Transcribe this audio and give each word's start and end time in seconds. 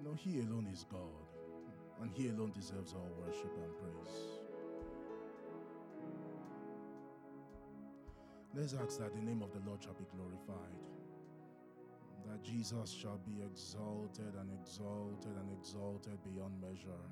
You 0.00 0.08
know, 0.08 0.14
He 0.16 0.40
alone 0.40 0.66
is 0.72 0.86
God, 0.90 1.28
and 2.00 2.10
He 2.10 2.28
alone 2.28 2.52
deserves 2.52 2.94
our 2.94 3.26
worship 3.26 3.52
and 3.62 3.72
praise. 3.76 4.16
Let's 8.54 8.72
ask 8.72 8.98
that 8.98 9.14
the 9.14 9.20
name 9.20 9.42
of 9.42 9.52
the 9.52 9.60
Lord 9.68 9.82
shall 9.82 9.92
be 9.92 10.06
glorified, 10.16 10.80
that 12.26 12.42
Jesus 12.42 12.90
shall 12.90 13.20
be 13.28 13.42
exalted 13.44 14.32
and 14.40 14.48
exalted 14.58 15.36
and 15.36 15.52
exalted 15.60 16.18
beyond 16.24 16.58
measure. 16.62 17.04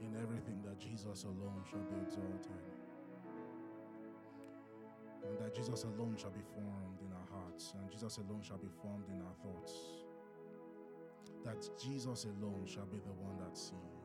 In 0.00 0.14
everything, 0.22 0.62
that 0.64 0.78
Jesus 0.78 1.24
alone 1.24 1.62
shall 1.68 1.80
be 1.80 2.00
exalted, 2.06 2.64
and 5.26 5.38
that 5.44 5.54
Jesus 5.54 5.84
alone 5.84 6.16
shall 6.16 6.30
be 6.30 6.40
formed 6.54 7.00
in 7.04 7.12
our 7.12 7.28
hearts, 7.42 7.74
and 7.76 7.90
Jesus 7.90 8.16
alone 8.16 8.40
shall 8.40 8.56
be 8.56 8.70
formed 8.80 9.08
in 9.10 9.20
our 9.20 9.34
thoughts, 9.42 9.74
that 11.44 11.68
Jesus 11.82 12.24
alone 12.24 12.66
shall 12.66 12.86
be 12.86 12.98
the 12.98 13.12
one 13.12 13.38
that 13.38 13.56
sees. 13.56 13.97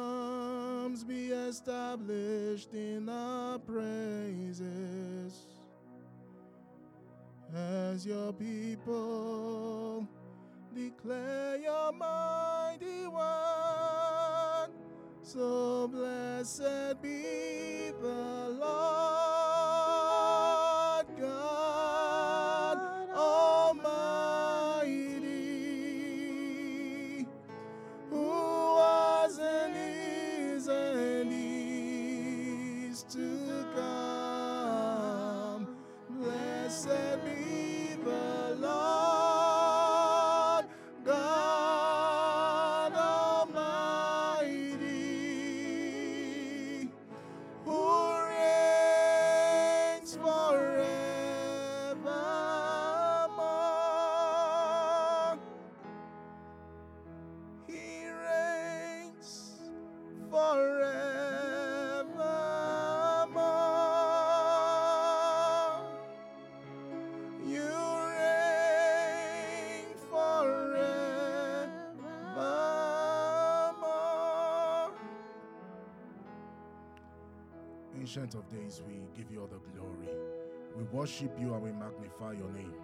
Kingdoms 0.00 1.04
be 1.04 1.28
established 1.28 2.74
in 2.74 3.08
our 3.08 3.58
praises 3.58 5.46
as 7.54 8.06
your 8.06 8.32
people 8.32 10.06
declare 10.74 11.56
your 11.58 11.92
mighty 11.92 13.06
one. 13.06 14.70
So 15.22 15.88
blessed 15.88 17.02
be 17.02 17.92
the 18.00 18.39
Ancient 78.10 78.34
of 78.34 78.48
days, 78.48 78.82
we 78.88 78.94
give 79.16 79.30
you 79.30 79.40
all 79.40 79.46
the 79.46 79.60
glory. 79.72 80.12
We 80.76 80.82
worship 80.82 81.30
you 81.38 81.54
and 81.54 81.62
we 81.62 81.70
magnify 81.70 82.32
your 82.32 82.50
name. 82.50 82.74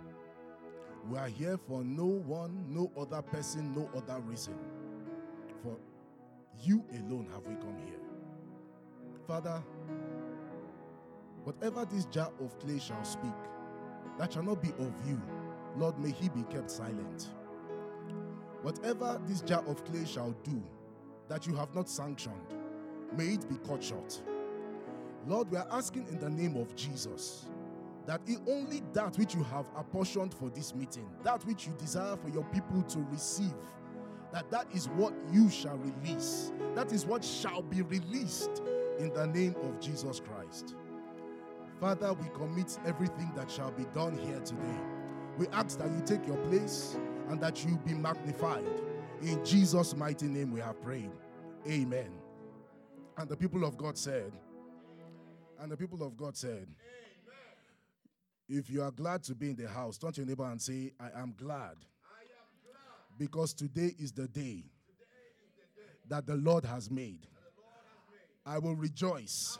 We 1.10 1.18
are 1.18 1.26
here 1.26 1.58
for 1.58 1.82
no 1.82 2.04
one, 2.04 2.64
no 2.68 2.92
other 2.96 3.22
person, 3.22 3.74
no 3.74 3.90
other 3.96 4.20
reason. 4.20 4.54
For 5.64 5.76
you 6.62 6.84
alone 6.92 7.26
have 7.32 7.42
we 7.42 7.56
come 7.56 7.76
here. 7.84 7.98
Father, 9.26 9.60
whatever 11.42 11.84
this 11.84 12.04
jar 12.04 12.30
of 12.40 12.56
clay 12.60 12.78
shall 12.78 13.02
speak, 13.02 13.34
that 14.20 14.32
shall 14.32 14.44
not 14.44 14.62
be 14.62 14.68
of 14.78 14.92
you. 15.08 15.20
Lord, 15.76 15.98
may 15.98 16.12
he 16.12 16.28
be 16.28 16.44
kept 16.44 16.70
silent. 16.70 17.30
Whatever 18.62 19.20
this 19.26 19.40
jar 19.40 19.64
of 19.66 19.84
clay 19.86 20.04
shall 20.04 20.36
do, 20.44 20.62
that 21.28 21.48
you 21.48 21.56
have 21.56 21.74
not 21.74 21.88
sanctioned, 21.88 22.54
may 23.16 23.24
it 23.24 23.48
be 23.48 23.56
cut 23.66 23.82
short. 23.82 24.22
Lord, 25.26 25.50
we 25.50 25.56
are 25.56 25.66
asking 25.70 26.06
in 26.08 26.18
the 26.18 26.30
name 26.30 26.56
of 26.56 26.74
Jesus 26.76 27.46
that 28.06 28.20
only 28.46 28.82
that 28.92 29.18
which 29.18 29.34
you 29.34 29.42
have 29.42 29.66
apportioned 29.76 30.32
for 30.32 30.48
this 30.50 30.74
meeting, 30.74 31.08
that 31.24 31.44
which 31.44 31.66
you 31.66 31.74
desire 31.78 32.16
for 32.16 32.28
your 32.28 32.44
people 32.44 32.82
to 32.82 33.00
receive, 33.10 33.54
that 34.32 34.48
that 34.50 34.66
is 34.72 34.88
what 34.90 35.12
you 35.32 35.50
shall 35.50 35.76
release. 35.78 36.52
That 36.74 36.92
is 36.92 37.04
what 37.04 37.24
shall 37.24 37.62
be 37.62 37.82
released 37.82 38.62
in 38.98 39.12
the 39.12 39.26
name 39.26 39.56
of 39.62 39.80
Jesus 39.80 40.20
Christ. 40.20 40.76
Father, 41.80 42.12
we 42.12 42.28
commit 42.28 42.78
everything 42.86 43.32
that 43.34 43.50
shall 43.50 43.72
be 43.72 43.84
done 43.92 44.16
here 44.16 44.40
today. 44.40 44.80
We 45.36 45.48
ask 45.48 45.78
that 45.78 45.90
you 45.90 46.02
take 46.06 46.26
your 46.26 46.38
place 46.48 46.96
and 47.28 47.40
that 47.40 47.64
you 47.64 47.76
be 47.84 47.94
magnified. 47.94 48.64
In 49.22 49.44
Jesus' 49.44 49.96
mighty 49.96 50.26
name 50.26 50.52
we 50.52 50.60
have 50.60 50.80
prayed. 50.80 51.10
Amen. 51.68 52.10
And 53.18 53.28
the 53.28 53.36
people 53.36 53.64
of 53.64 53.76
God 53.76 53.98
said, 53.98 54.32
and 55.60 55.70
the 55.70 55.76
people 55.76 56.02
of 56.02 56.16
God 56.16 56.36
said, 56.36 56.68
if 58.48 58.70
you 58.70 58.82
are 58.82 58.90
glad 58.90 59.24
to 59.24 59.34
be 59.34 59.50
in 59.50 59.56
the 59.56 59.68
house, 59.68 59.98
turn 59.98 60.12
to 60.12 60.20
your 60.20 60.28
neighbor 60.28 60.44
and 60.44 60.60
say, 60.60 60.92
I 61.00 61.20
am 61.20 61.34
glad. 61.36 61.76
Because 63.18 63.54
today 63.54 63.94
is 63.98 64.12
the 64.12 64.28
day 64.28 64.64
that 66.08 66.26
the 66.26 66.36
Lord 66.36 66.64
has 66.64 66.90
made. 66.90 67.26
I 68.44 68.58
will 68.58 68.76
rejoice 68.76 69.58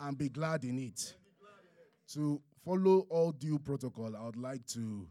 and 0.00 0.16
be 0.16 0.28
glad 0.28 0.64
in 0.64 0.78
it. 0.78 1.14
To 2.14 2.40
follow 2.64 3.06
all 3.10 3.32
due 3.32 3.58
protocol, 3.58 4.16
I 4.16 4.24
would 4.24 4.36
like 4.36 4.64
to, 4.68 5.06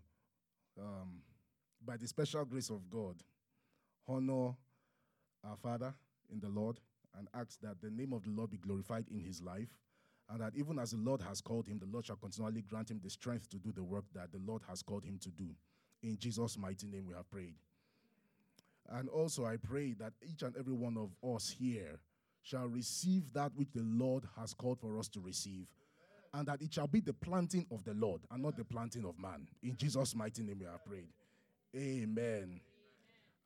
um, 0.79 1.21
by 1.85 1.97
the 1.97 2.07
special 2.07 2.43
grace 2.45 2.71
of 2.71 2.89
God, 2.89 3.15
honor 4.07 4.55
our 5.43 5.57
Father 5.61 5.93
in 6.31 6.39
the 6.39 6.49
Lord 6.49 6.79
and 7.17 7.27
ask 7.33 7.59
that 7.61 7.81
the 7.81 7.91
name 7.91 8.13
of 8.13 8.23
the 8.23 8.31
Lord 8.31 8.49
be 8.49 8.57
glorified 8.57 9.05
in 9.11 9.19
his 9.19 9.41
life. 9.41 9.77
And 10.29 10.41
that 10.41 10.53
even 10.55 10.77
as 10.77 10.91
the 10.91 10.97
Lord 10.97 11.21
has 11.21 11.39
called 11.39 11.67
him, 11.67 11.79
the 11.79 11.85
Lord 11.85 12.05
shall 12.05 12.17
continually 12.17 12.61
grant 12.61 12.91
him 12.91 12.99
the 13.01 13.09
strength 13.09 13.49
to 13.49 13.57
do 13.57 13.71
the 13.71 13.83
work 13.83 14.03
that 14.13 14.31
the 14.31 14.39
Lord 14.45 14.61
has 14.67 14.81
called 14.81 15.05
him 15.05 15.17
to 15.19 15.29
do. 15.29 15.47
In 16.03 16.17
Jesus' 16.17 16.57
mighty 16.57 16.87
name, 16.87 17.05
we 17.07 17.13
have 17.13 17.29
prayed. 17.31 17.55
And 18.89 19.09
also, 19.09 19.45
I 19.45 19.57
pray 19.57 19.93
that 19.99 20.13
each 20.21 20.43
and 20.43 20.55
every 20.57 20.73
one 20.73 20.97
of 20.97 21.11
us 21.35 21.55
here 21.57 21.99
shall 22.43 22.67
receive 22.67 23.33
that 23.33 23.51
which 23.55 23.69
the 23.73 23.83
Lord 23.83 24.23
has 24.37 24.53
called 24.53 24.79
for 24.79 24.97
us 24.97 25.07
to 25.09 25.19
receive. 25.19 25.67
And 26.33 26.47
that 26.47 26.61
it 26.61 26.73
shall 26.73 26.87
be 26.87 26.99
the 26.99 27.13
planting 27.13 27.65
of 27.71 27.83
the 27.85 27.93
Lord 27.93 28.21
and 28.29 28.43
not 28.43 28.57
the 28.57 28.65
planting 28.65 29.05
of 29.05 29.17
man. 29.17 29.47
In 29.63 29.75
Jesus' 29.77 30.13
mighty 30.13 30.43
name, 30.43 30.59
we 30.59 30.65
have 30.65 30.85
prayed. 30.85 31.07
Amen. 31.75 32.59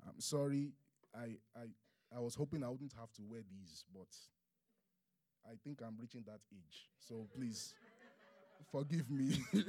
I'm 0.07 0.19
sorry. 0.19 0.71
I, 1.15 1.35
I, 1.55 1.65
I 2.15 2.19
was 2.19 2.35
hoping 2.35 2.63
I 2.63 2.69
wouldn't 2.69 2.93
have 2.99 3.11
to 3.13 3.21
wear 3.29 3.41
these, 3.49 3.85
but 3.93 4.07
I 5.45 5.53
think 5.63 5.81
I'm 5.85 5.97
reaching 5.99 6.23
that 6.27 6.39
age. 6.53 6.87
So 6.99 7.27
please 7.35 7.73
forgive 8.71 9.09
me. 9.09 9.37
uh, 9.53 9.59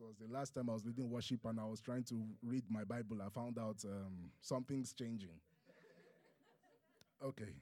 was 0.00 0.16
the 0.18 0.32
last 0.32 0.54
time 0.54 0.70
I 0.70 0.74
was 0.74 0.84
leading 0.84 1.10
worship 1.10 1.40
and 1.44 1.60
I 1.60 1.64
was 1.64 1.80
trying 1.80 2.04
to 2.04 2.22
read 2.42 2.64
my 2.68 2.84
Bible. 2.84 3.18
I 3.24 3.28
found 3.28 3.58
out 3.58 3.76
um, 3.84 4.30
something's 4.40 4.92
changing. 4.92 5.40
Okay. 7.22 7.54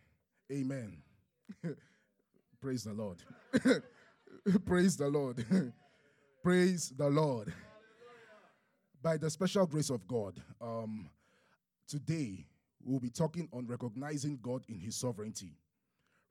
Amen. 0.51 0.99
Praise 2.61 2.85
the 2.85 2.93
Lord. 2.93 3.19
Praise 4.67 4.97
the 4.97 5.09
Lord. 5.09 5.45
Praise 6.43 6.93
the 6.97 7.09
Lord. 7.09 7.53
By 9.03 9.17
the 9.17 9.31
special 9.31 9.67
grace 9.67 9.91
of 9.91 10.07
God, 10.07 10.41
um, 10.61 11.09
today 11.89 12.47
we'll 12.85 13.01
be 13.01 13.11
talking 13.11 13.49
on 13.53 13.67
recognizing 13.67 14.39
God 14.43 14.65
in 14.69 14.79
His 14.79 14.97
sovereignty. 14.97 15.57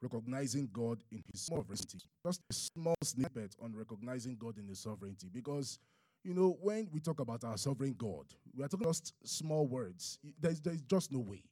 Recognizing 0.02 0.70
God 0.74 1.04
in 1.12 1.24
His 1.32 1.42
sovereignty. 1.42 2.00
Just 2.26 2.42
a 2.50 2.54
small 2.54 2.96
snippet 3.04 3.56
on 3.62 3.76
recognizing 3.76 4.36
God 4.38 4.58
in 4.58 4.68
His 4.68 4.80
sovereignty. 4.80 5.28
Because 5.32 5.80
you 6.24 6.34
know, 6.34 6.58
when 6.62 6.88
we 6.92 7.00
talk 7.00 7.20
about 7.20 7.44
our 7.44 7.58
sovereign 7.58 7.96
God, 7.98 8.26
we 8.56 8.64
are 8.64 8.68
talking 8.68 8.86
just 8.86 9.14
small 9.24 9.68
words. 9.68 10.20
There's, 10.40 10.60
there's 10.62 10.82
just 10.82 11.12
no 11.12 11.20
way. 11.20 11.44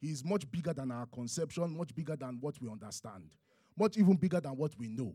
He 0.00 0.08
is 0.08 0.24
much 0.24 0.50
bigger 0.50 0.72
than 0.72 0.90
our 0.90 1.06
conception, 1.06 1.76
much 1.76 1.94
bigger 1.94 2.16
than 2.16 2.38
what 2.40 2.60
we 2.60 2.68
understand, 2.68 3.30
much 3.76 3.96
even 3.96 4.16
bigger 4.16 4.40
than 4.40 4.56
what 4.56 4.72
we 4.78 4.88
know. 4.88 5.14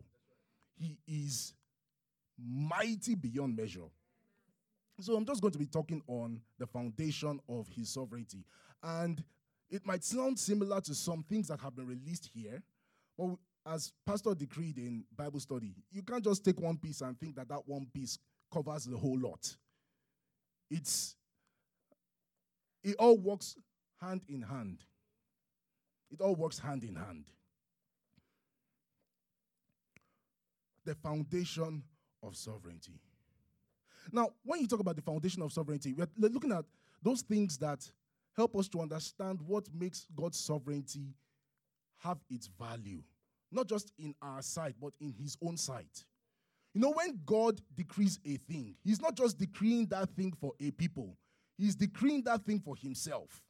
He 0.76 0.98
is 1.06 1.54
mighty 2.38 3.14
beyond 3.14 3.56
measure. 3.56 3.88
So 5.00 5.16
I'm 5.16 5.24
just 5.24 5.40
going 5.40 5.52
to 5.52 5.58
be 5.58 5.66
talking 5.66 6.02
on 6.06 6.40
the 6.58 6.66
foundation 6.66 7.40
of 7.48 7.68
his 7.68 7.92
sovereignty. 7.92 8.44
And 8.84 9.24
it 9.70 9.86
might 9.86 10.04
sound 10.04 10.38
similar 10.38 10.80
to 10.82 10.94
some 10.94 11.24
things 11.24 11.48
that 11.48 11.58
have 11.60 11.74
been 11.74 11.86
released 11.86 12.30
here, 12.34 12.62
but 13.16 13.36
as 13.66 13.92
Pastor 14.06 14.34
decreed 14.34 14.76
in 14.76 15.04
Bible 15.16 15.40
study, 15.40 15.74
you 15.90 16.02
can't 16.02 16.22
just 16.22 16.44
take 16.44 16.60
one 16.60 16.76
piece 16.76 17.00
and 17.00 17.18
think 17.18 17.34
that 17.36 17.48
that 17.48 17.66
one 17.66 17.86
piece 17.92 18.18
covers 18.52 18.84
the 18.84 18.96
whole 18.96 19.18
lot. 19.18 19.56
It's 20.70 21.16
it 22.82 22.96
all 22.98 23.16
works 23.16 23.56
hand 24.00 24.20
in 24.28 24.42
hand. 24.42 24.80
It 26.10 26.20
all 26.20 26.34
works 26.34 26.58
hand 26.58 26.84
in 26.84 26.94
hand. 26.94 27.24
The 30.84 30.94
foundation 30.94 31.82
of 32.22 32.36
sovereignty. 32.36 33.00
Now, 34.12 34.28
when 34.44 34.60
you 34.60 34.68
talk 34.68 34.80
about 34.80 34.96
the 34.96 35.02
foundation 35.02 35.40
of 35.40 35.52
sovereignty, 35.52 35.94
we're 35.94 36.08
looking 36.18 36.52
at 36.52 36.66
those 37.02 37.22
things 37.22 37.56
that 37.58 37.90
help 38.36 38.56
us 38.56 38.68
to 38.68 38.80
understand 38.80 39.40
what 39.40 39.68
makes 39.72 40.06
God's 40.14 40.38
sovereignty 40.38 41.14
have 41.98 42.18
its 42.28 42.48
value, 42.58 43.02
not 43.50 43.68
just 43.68 43.92
in 43.98 44.14
our 44.20 44.42
sight, 44.42 44.74
but 44.80 44.92
in 45.00 45.12
His 45.12 45.36
own 45.42 45.56
sight. 45.56 46.04
You 46.74 46.80
know, 46.80 46.92
when 46.92 47.20
God 47.24 47.60
decrees 47.76 48.18
a 48.26 48.36
thing, 48.36 48.74
He's 48.84 49.00
not 49.00 49.16
just 49.16 49.38
decreeing 49.38 49.86
that 49.86 50.10
thing 50.10 50.32
for 50.40 50.52
a 50.60 50.70
people, 50.72 51.16
He's 51.56 51.76
decreeing 51.76 52.22
that 52.24 52.44
thing 52.44 52.60
for 52.60 52.76
Himself. 52.76 53.40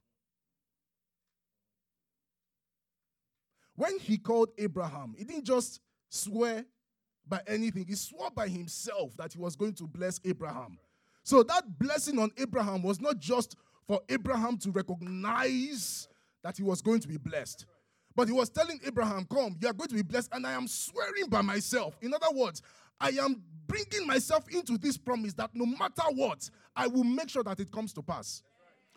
When 3.76 3.98
He 3.98 4.18
called 4.18 4.50
Abraham, 4.58 5.14
He 5.16 5.24
didn't 5.24 5.44
just 5.44 5.80
swear 6.10 6.64
by 7.26 7.40
anything, 7.46 7.86
He 7.88 7.94
swore 7.94 8.30
by 8.30 8.48
Himself 8.48 9.16
that 9.16 9.32
He 9.32 9.38
was 9.38 9.56
going 9.56 9.72
to 9.74 9.86
bless 9.86 10.20
Abraham. 10.24 10.78
So 11.24 11.42
that 11.42 11.78
blessing 11.78 12.18
on 12.18 12.30
Abraham 12.36 12.82
was 12.82 13.00
not 13.00 13.18
just 13.18 13.56
for 13.86 14.00
Abraham 14.08 14.56
to 14.58 14.70
recognize 14.70 16.08
that 16.42 16.56
he 16.56 16.62
was 16.62 16.82
going 16.82 17.00
to 17.00 17.08
be 17.08 17.16
blessed. 17.16 17.66
But 18.16 18.28
he 18.28 18.32
was 18.32 18.48
telling 18.48 18.80
Abraham, 18.86 19.26
Come, 19.28 19.56
you 19.60 19.68
are 19.68 19.72
going 19.72 19.88
to 19.88 19.94
be 19.94 20.02
blessed, 20.02 20.30
and 20.32 20.46
I 20.46 20.52
am 20.52 20.68
swearing 20.68 21.28
by 21.28 21.42
myself. 21.42 21.96
In 22.00 22.14
other 22.14 22.32
words, 22.32 22.62
I 23.00 23.10
am 23.10 23.42
bringing 23.66 24.06
myself 24.06 24.48
into 24.50 24.78
this 24.78 24.96
promise 24.96 25.34
that 25.34 25.50
no 25.54 25.66
matter 25.66 26.02
what, 26.14 26.48
I 26.76 26.86
will 26.86 27.04
make 27.04 27.28
sure 27.28 27.42
that 27.42 27.58
it 27.60 27.72
comes 27.72 27.92
to 27.94 28.02
pass. 28.02 28.42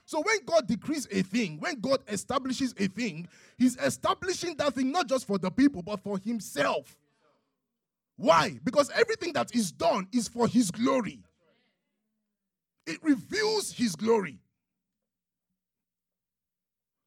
So 0.05 0.21
when 0.21 0.37
God 0.45 0.67
decrees 0.67 1.07
a 1.11 1.21
thing, 1.21 1.59
when 1.59 1.81
God 1.81 1.99
establishes 2.07 2.73
a 2.77 2.87
thing, 2.87 3.27
He's 3.57 3.75
establishing 3.77 4.55
that 4.57 4.75
thing 4.75 4.91
not 4.91 5.07
just 5.09 5.27
for 5.27 5.37
the 5.37 5.51
people, 5.51 5.81
but 5.81 5.99
for 5.99 6.17
Himself. 6.17 6.95
Why? 8.15 8.59
Because 8.63 8.89
everything 8.91 9.33
that 9.33 9.53
is 9.53 9.71
done 9.71 10.07
is 10.13 10.27
for 10.27 10.47
His 10.47 10.71
glory, 10.71 11.19
it 12.85 13.03
reveals 13.03 13.71
His 13.71 13.95
glory. 13.95 14.39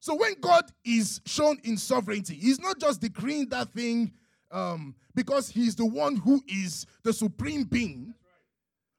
So 0.01 0.15
when 0.15 0.35
God 0.41 0.65
is 0.83 1.21
shown 1.27 1.59
in 1.63 1.77
sovereignty, 1.77 2.35
He's 2.35 2.59
not 2.59 2.81
just 2.81 3.03
decreeing 3.03 3.51
that 3.51 3.71
thing 3.73 4.13
um, 4.51 4.95
because 5.15 5.51
He's 5.51 5.77
the 5.77 5.85
one 5.85 6.17
who 6.17 6.43
is 6.49 6.87
the 7.05 7.13
supreme 7.13 7.65
being, 7.65 8.15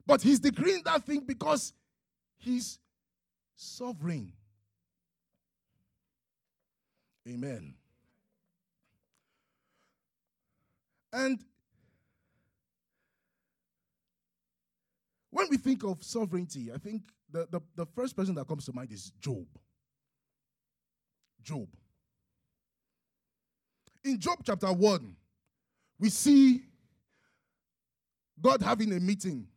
but 0.06 0.22
He's 0.22 0.40
decreeing 0.40 0.84
that 0.86 1.04
thing 1.04 1.22
because 1.26 1.74
He's 2.38 2.78
sovereign. 3.56 4.32
Amen. 7.28 7.74
And 11.14 11.40
when 15.32 15.48
we 15.50 15.58
think 15.58 15.84
of 15.84 16.04
sovereignty, 16.04 16.72
I 16.74 16.78
think 16.78 17.02
the, 17.32 17.48
the, 17.50 17.62
the 17.76 17.86
first 17.88 18.16
person 18.16 18.36
that 18.36 18.48
comes 18.48 18.66
to 18.66 18.74
mind 18.74 18.92
is 18.92 19.12
Job. 19.20 19.48
Job. 21.44 21.68
In 24.04 24.20
Job 24.20 24.40
chapter 24.44 24.72
1, 24.72 25.16
we 26.00 26.10
see 26.10 26.64
God 28.42 28.62
having 28.62 28.92
a 28.94 29.00
meeting. 29.00 29.48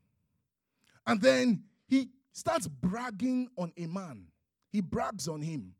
And 1.06 1.20
then 1.20 1.62
he 1.86 2.08
starts 2.32 2.66
bragging 2.66 3.48
on 3.56 3.72
a 3.76 3.86
man. 3.86 4.26
He 4.70 4.80
brags 4.80 5.28
on 5.28 5.40
him. 5.40 5.74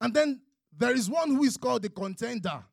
And 0.00 0.14
then 0.14 0.40
there 0.76 0.94
is 0.94 1.10
one 1.10 1.30
who 1.30 1.44
is 1.44 1.56
called 1.56 1.82
the 1.82 1.88
contender. 1.88 2.64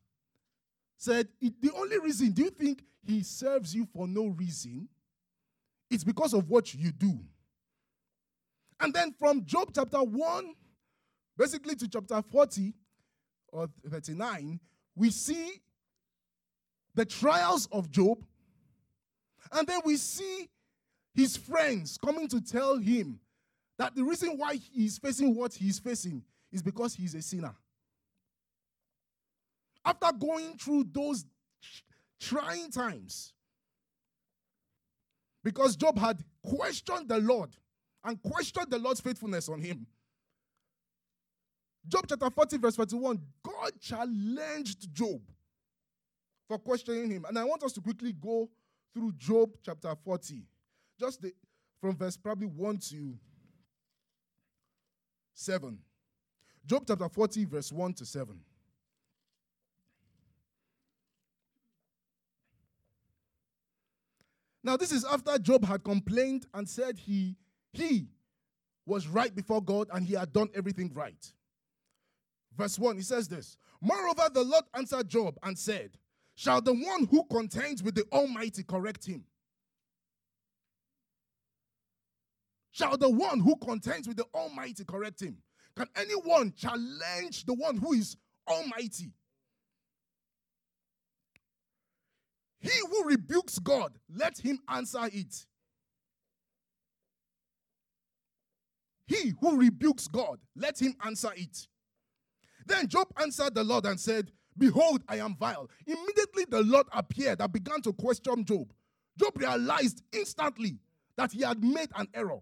Said, 0.96 1.28
The 1.40 1.72
only 1.76 1.98
reason, 1.98 2.32
do 2.32 2.42
you 2.42 2.50
think 2.50 2.82
he 3.04 3.22
serves 3.22 3.74
you 3.74 3.86
for 3.92 4.08
no 4.08 4.28
reason? 4.28 4.88
It's 5.90 6.04
because 6.04 6.34
of 6.34 6.48
what 6.48 6.74
you 6.74 6.90
do. 6.90 7.20
And 8.80 8.92
then 8.92 9.14
from 9.18 9.44
Job 9.44 9.70
chapter 9.74 10.02
1, 10.02 10.54
basically 11.36 11.74
to 11.76 11.88
chapter 11.88 12.20
40 12.22 12.74
or 13.48 13.68
39, 13.88 14.60
we 14.94 15.10
see 15.10 15.62
the 16.94 17.04
trials 17.04 17.68
of 17.72 17.90
Job. 17.90 18.24
And 19.52 19.66
then 19.66 19.80
we 19.84 19.96
see 19.96 20.48
his 21.14 21.36
friends 21.36 21.98
coming 22.02 22.28
to 22.28 22.40
tell 22.40 22.76
him 22.76 23.20
that 23.78 23.94
the 23.94 24.04
reason 24.04 24.36
why 24.36 24.56
he's 24.56 24.98
facing 24.98 25.34
what 25.34 25.54
he's 25.54 25.78
facing 25.78 26.22
is 26.50 26.62
because 26.62 26.94
he's 26.94 27.14
a 27.14 27.22
sinner. 27.22 27.54
After 29.84 30.12
going 30.12 30.58
through 30.58 30.86
those 30.92 31.24
trying 32.18 32.70
times, 32.70 33.32
because 35.44 35.76
Job 35.76 35.98
had 35.98 36.24
questioned 36.42 37.08
the 37.08 37.18
Lord 37.18 37.50
and 38.06 38.22
questioned 38.22 38.70
the 38.70 38.78
Lord's 38.78 39.00
faithfulness 39.00 39.48
on 39.48 39.60
him. 39.60 39.86
Job 41.88 42.06
chapter 42.08 42.30
40, 42.30 42.58
verse 42.58 42.76
41, 42.76 43.20
God 43.42 43.72
challenged 43.80 44.92
Job 44.94 45.20
for 46.48 46.58
questioning 46.58 47.10
him. 47.10 47.24
And 47.28 47.38
I 47.38 47.44
want 47.44 47.62
us 47.64 47.72
to 47.72 47.80
quickly 47.80 48.12
go 48.12 48.48
through 48.94 49.12
Job 49.12 49.50
chapter 49.64 49.92
40, 50.04 50.44
just 50.98 51.20
the, 51.20 51.32
from 51.80 51.96
verse 51.96 52.16
probably 52.16 52.46
1 52.46 52.78
to 52.90 53.18
7. 55.34 55.78
Job 56.64 56.84
chapter 56.86 57.08
40, 57.08 57.44
verse 57.44 57.72
1 57.72 57.94
to 57.94 58.06
7. 58.06 58.40
Now, 64.62 64.76
this 64.76 64.90
is 64.90 65.04
after 65.04 65.38
Job 65.38 65.64
had 65.64 65.84
complained 65.84 66.46
and 66.52 66.68
said 66.68 66.98
he 66.98 67.36
he 67.76 68.08
was 68.86 69.08
right 69.08 69.34
before 69.34 69.62
God 69.62 69.88
and 69.92 70.06
he 70.06 70.14
had 70.14 70.32
done 70.32 70.48
everything 70.54 70.92
right. 70.94 71.32
Verse 72.56 72.78
1, 72.78 72.96
he 72.96 73.02
says 73.02 73.28
this 73.28 73.56
Moreover, 73.80 74.28
the 74.32 74.42
Lord 74.42 74.64
answered 74.74 75.08
Job 75.08 75.36
and 75.42 75.58
said, 75.58 75.98
Shall 76.34 76.60
the 76.60 76.72
one 76.72 77.06
who 77.10 77.24
contends 77.30 77.82
with 77.82 77.94
the 77.94 78.04
Almighty 78.12 78.62
correct 78.62 79.06
him? 79.06 79.24
Shall 82.70 82.96
the 82.98 83.10
one 83.10 83.40
who 83.40 83.56
contends 83.56 84.06
with 84.06 84.18
the 84.18 84.26
Almighty 84.34 84.84
correct 84.84 85.22
him? 85.22 85.38
Can 85.76 85.88
anyone 85.96 86.52
challenge 86.56 87.44
the 87.46 87.54
one 87.54 87.76
who 87.76 87.94
is 87.94 88.16
Almighty? 88.48 89.12
He 92.60 92.70
who 92.90 93.04
rebukes 93.04 93.58
God, 93.58 93.98
let 94.14 94.38
him 94.38 94.58
answer 94.68 95.08
it. 95.12 95.46
He 99.06 99.32
who 99.40 99.56
rebukes 99.56 100.08
God, 100.08 100.38
let 100.56 100.80
him 100.80 100.94
answer 101.04 101.30
it. 101.36 101.66
Then 102.66 102.88
Job 102.88 103.08
answered 103.20 103.54
the 103.54 103.62
Lord 103.62 103.86
and 103.86 103.98
said, 103.98 104.32
Behold, 104.58 105.02
I 105.08 105.16
am 105.18 105.36
vile. 105.36 105.70
Immediately 105.86 106.46
the 106.48 106.62
Lord 106.62 106.86
appeared 106.92 107.40
and 107.40 107.52
began 107.52 107.82
to 107.82 107.92
question 107.92 108.44
Job. 108.44 108.72
Job 109.18 109.36
realized 109.36 110.02
instantly 110.12 110.78
that 111.16 111.32
he 111.32 111.42
had 111.42 111.62
made 111.62 111.90
an 111.94 112.08
error. 112.14 112.38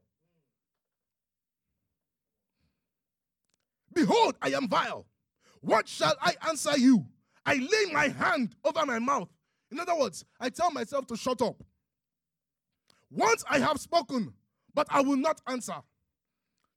Behold, 3.92 4.36
I 4.42 4.50
am 4.50 4.68
vile. 4.68 5.06
What 5.60 5.88
shall 5.88 6.14
I 6.20 6.34
answer 6.48 6.76
you? 6.78 7.06
I 7.46 7.54
lay 7.54 7.92
my 7.92 8.08
hand 8.08 8.56
over 8.64 8.84
my 8.86 8.98
mouth. 8.98 9.28
In 9.70 9.78
other 9.78 9.96
words, 9.96 10.24
I 10.40 10.50
tell 10.50 10.70
myself 10.70 11.06
to 11.08 11.16
shut 11.16 11.42
up. 11.42 11.62
Once 13.10 13.44
I 13.48 13.58
have 13.58 13.78
spoken, 13.78 14.32
but 14.74 14.86
I 14.90 15.00
will 15.02 15.16
not 15.16 15.40
answer. 15.46 15.76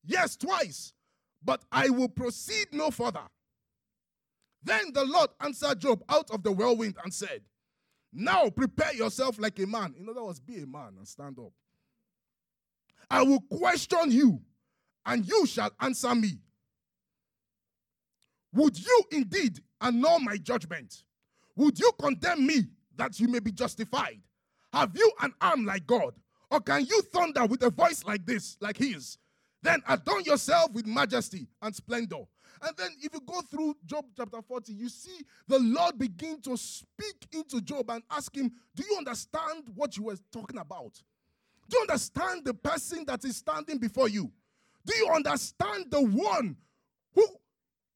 Yes, 0.07 0.37
twice, 0.37 0.93
but 1.43 1.63
I 1.71 1.89
will 1.89 2.07
proceed 2.07 2.67
no 2.71 2.89
further. 2.91 3.27
Then 4.63 4.93
the 4.93 5.05
Lord 5.05 5.29
answered 5.41 5.81
Job 5.81 6.01
out 6.09 6.31
of 6.31 6.43
the 6.43 6.51
whirlwind 6.51 6.95
and 7.03 7.13
said, 7.13 7.41
Now 8.13 8.49
prepare 8.49 8.93
yourself 8.93 9.37
like 9.37 9.59
a 9.59 9.67
man. 9.67 9.93
In 9.99 10.07
other 10.09 10.23
words, 10.23 10.39
be 10.39 10.59
a 10.59 10.65
man 10.65 10.95
and 10.97 11.07
stand 11.07 11.37
up. 11.37 11.51
I 13.11 13.21
will 13.21 13.41
question 13.41 14.11
you, 14.11 14.41
and 15.05 15.25
you 15.27 15.45
shall 15.45 15.71
answer 15.79 16.15
me. 16.15 16.39
Would 18.53 18.79
you 18.79 19.03
indeed 19.11 19.59
annul 19.81 20.19
my 20.19 20.37
judgment? 20.37 21.03
Would 21.57 21.79
you 21.79 21.91
condemn 21.99 22.47
me 22.47 22.63
that 22.95 23.19
you 23.19 23.27
may 23.27 23.39
be 23.39 23.51
justified? 23.51 24.21
Have 24.71 24.95
you 24.95 25.11
an 25.21 25.33
arm 25.41 25.65
like 25.65 25.85
God? 25.85 26.13
Or 26.49 26.61
can 26.61 26.85
you 26.85 27.01
thunder 27.13 27.45
with 27.45 27.61
a 27.63 27.69
voice 27.69 28.03
like 28.05 28.25
this, 28.25 28.57
like 28.61 28.77
his? 28.77 29.17
Then 29.61 29.81
adorn 29.87 30.23
yourself 30.23 30.71
with 30.71 30.85
majesty 30.85 31.47
and 31.61 31.75
splendor. 31.75 32.23
And 32.61 32.75
then, 32.77 32.89
if 33.01 33.13
you 33.13 33.19
go 33.25 33.41
through 33.41 33.75
Job 33.85 34.05
chapter 34.15 34.41
40, 34.41 34.73
you 34.73 34.89
see 34.89 35.21
the 35.47 35.59
Lord 35.59 35.97
begin 35.99 36.41
to 36.41 36.57
speak 36.57 37.27
into 37.31 37.61
Job 37.61 37.89
and 37.89 38.03
ask 38.09 38.35
him, 38.35 38.51
Do 38.75 38.83
you 38.89 38.97
understand 38.97 39.65
what 39.75 39.95
you 39.97 40.03
were 40.03 40.17
talking 40.31 40.57
about? 40.57 40.93
Do 41.69 41.77
you 41.77 41.81
understand 41.81 42.45
the 42.45 42.53
person 42.53 43.03
that 43.05 43.25
is 43.25 43.37
standing 43.37 43.77
before 43.77 44.09
you? 44.09 44.31
Do 44.85 44.95
you 44.95 45.09
understand 45.13 45.87
the 45.89 46.01
one 46.01 46.55
who 47.13 47.25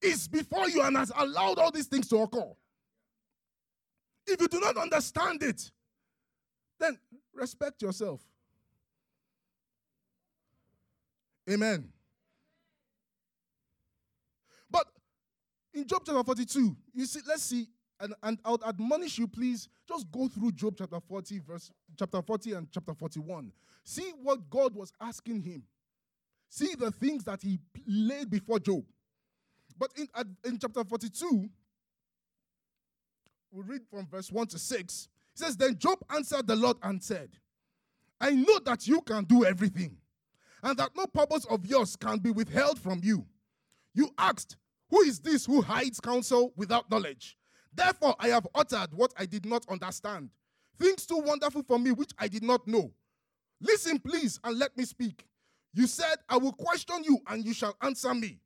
is 0.01 0.27
before 0.27 0.68
you 0.70 0.82
and 0.82 0.98
has 0.98 1.12
allowed 1.15 1.58
all 1.58 1.72
these 1.72 1.88
things 1.88 2.08
to 2.10 2.18
occur? 2.18 2.51
If 4.27 4.41
you 4.41 4.48
do 4.48 4.60
not 4.60 4.77
understand 4.77 5.41
it, 5.41 5.72
then 6.80 7.00
respect 7.34 7.82
yourself. 7.82 8.22
Amen. 11.51 11.89
But 14.70 14.86
in 15.74 15.86
Job 15.86 16.03
chapter 16.05 16.24
42, 16.24 16.75
you 16.93 17.05
see, 17.05 17.20
let's 17.27 17.43
see, 17.43 17.67
and, 18.00 18.13
and 18.24 18.39
I 18.43 18.51
would 18.51 18.63
admonish 18.63 19.17
you, 19.17 19.27
please, 19.27 19.67
just 19.88 20.10
go 20.12 20.27
through 20.27 20.53
Job 20.53 20.75
chapter 20.77 21.00
40, 21.00 21.39
verse 21.39 21.72
chapter 21.98 22.22
40 22.22 22.53
and 22.53 22.67
chapter 22.72 22.93
41. 22.93 23.51
See 23.84 24.12
what 24.22 24.50
God 24.50 24.74
was 24.75 24.91
asking 25.01 25.41
him. 25.41 25.63
See 26.50 26.75
the 26.75 26.91
things 26.91 27.24
that 27.25 27.41
he 27.41 27.60
laid 27.88 28.29
before 28.29 28.60
Job. 28.60 28.84
But 29.77 29.91
in, 29.98 30.08
in 30.46 30.60
chapter 30.60 30.84
42, 30.84 31.50
we 33.51 33.63
read 33.63 33.81
from 33.89 34.08
verse 34.08 34.31
1 34.31 34.48
to 34.48 34.60
6. 34.60 35.08
It 35.34 35.39
says, 35.39 35.58
Then 35.58 35.77
Job 35.77 36.00
answered 36.10 36.48
the 36.48 36.55
Lord 36.55 36.77
and 36.84 37.01
said, 37.01 37.29
I 38.20 38.31
know 38.31 38.60
that 38.65 38.88
you 38.88 39.01
can 39.01 39.24
do 39.24 39.46
everything, 39.46 39.98
and 40.63 40.77
that 40.77 40.91
no 40.96 41.06
purpose 41.08 41.46
of 41.46 41.65
yours 41.65 41.96
can 41.96 42.20
be 42.20 42.32
withheld 42.32 42.80
from 42.80 43.00
you. 43.03 43.25
You 43.94 44.10
asked, 44.18 44.58
Who 44.89 45.01
is 45.01 45.20
this 45.20 45.46
who 45.46 45.62
hides 45.62 46.00
counsel 46.00 46.53
without 46.56 46.89
knowledge? 46.89 47.38
Therefore, 47.74 48.15
I 48.20 48.30
have 48.30 48.48
uttered 48.53 48.94
what 48.94 49.13
I 49.18 49.25
did 49.25 49.46
not 49.46 49.65
understand, 49.70 50.30
things 50.80 51.06
too 51.06 51.18
wonderful 51.18 51.63
for 51.63 51.80
me 51.80 51.91
which 51.91 52.12
I 52.20 52.27
did 52.27 52.44
not 52.44 52.68
know. 52.68 52.91
Listen, 53.62 54.00
please, 54.00 54.39
and 54.44 54.58
let 54.58 54.75
me 54.75 54.86
speak. 54.86 55.25
You 55.74 55.88
said, 55.88 56.15
I 56.27 56.38
will 56.38 56.51
question 56.51 57.03
you, 57.03 57.20
and 57.27 57.46
you 57.46 57.53
shall 57.53 57.75
answer 57.82 58.13
me. 58.13 58.39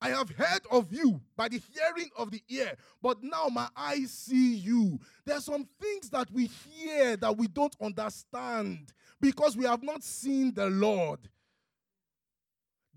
I 0.00 0.08
have 0.08 0.30
heard 0.30 0.62
of 0.68 0.92
you 0.92 1.20
by 1.36 1.48
the 1.48 1.62
hearing 1.72 2.10
of 2.16 2.32
the 2.32 2.42
ear, 2.48 2.72
but 3.00 3.22
now 3.22 3.46
my 3.52 3.68
eyes 3.76 4.10
see 4.10 4.56
you. 4.56 4.98
There 5.24 5.36
are 5.36 5.40
some 5.40 5.68
things 5.80 6.10
that 6.10 6.28
we 6.32 6.46
hear 6.46 7.16
that 7.18 7.36
we 7.36 7.46
don't 7.46 7.76
understand 7.80 8.92
because 9.20 9.56
we 9.56 9.64
have 9.64 9.84
not 9.84 10.02
seen 10.02 10.52
the 10.54 10.66
Lord. 10.70 11.20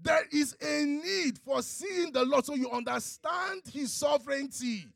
There 0.02 0.25
is 0.32 0.56
a 0.62 0.86
need 0.86 1.40
for 1.40 1.62
seeing 1.62 2.12
the 2.12 2.24
Lord 2.24 2.46
so 2.46 2.56
you 2.56 2.70
understand 2.70 3.62
His 3.72 3.92
sovereignty. 3.92 4.88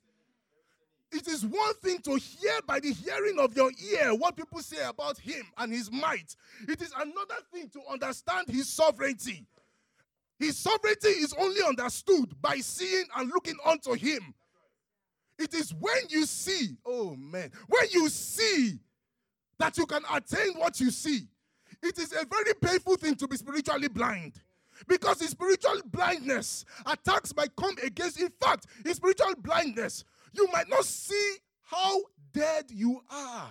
It 1.12 1.28
is 1.28 1.44
one 1.46 1.74
thing 1.76 2.00
to 2.00 2.16
hear 2.16 2.60
by 2.68 2.80
the 2.80 2.94
hearing 2.94 3.40
of 3.40 3.56
your 3.56 3.72
ear 3.92 4.14
what 4.14 4.36
people 4.36 4.60
say 4.62 4.84
about 4.88 5.18
Him 5.18 5.44
and 5.58 5.74
His 5.74 5.92
might, 5.92 6.36
it 6.68 6.82
is 6.82 6.94
another 6.96 7.42
thing 7.52 7.70
to 7.70 7.82
understand 7.92 8.48
His 8.48 8.70
sovereignty. 8.70 9.46
His 10.38 10.58
sovereignty 10.58 11.10
is 11.10 11.34
only 11.38 11.62
understood 11.68 12.40
by 12.42 12.58
seeing 12.58 13.06
and 13.18 13.30
looking 13.30 13.58
unto 13.66 13.94
Him. 13.94 14.34
It 15.38 15.54
is 15.54 15.74
when 15.74 16.02
you 16.10 16.26
see, 16.26 16.78
oh 16.86 17.16
man, 17.16 17.52
when 17.68 17.88
you 17.92 18.10
see 18.10 18.80
that 19.58 19.78
you 19.78 19.86
can 19.86 20.02
attain 20.12 20.54
what 20.56 20.80
you 20.80 20.92
see. 20.92 21.28
It 21.82 21.98
is 21.98 22.12
a 22.14 22.26
very 22.26 22.54
painful 22.62 22.96
thing 22.96 23.16
to 23.16 23.28
be 23.28 23.38
spiritually 23.38 23.88
blind. 23.88 24.34
Because 24.88 25.20
his 25.20 25.32
spiritual 25.32 25.82
blindness, 25.86 26.66
attacks 26.86 27.36
might 27.36 27.56
come 27.56 27.76
against. 27.84 28.20
In 28.20 28.30
fact, 28.42 28.66
his 28.84 28.98
spiritual 28.98 29.36
blindness, 29.38 30.04
you 30.34 30.48
might 30.52 30.70
not 30.70 30.86
see 30.86 31.36
how 31.64 32.02
dead 32.34 32.66
you 32.70 33.02
are. 33.12 33.50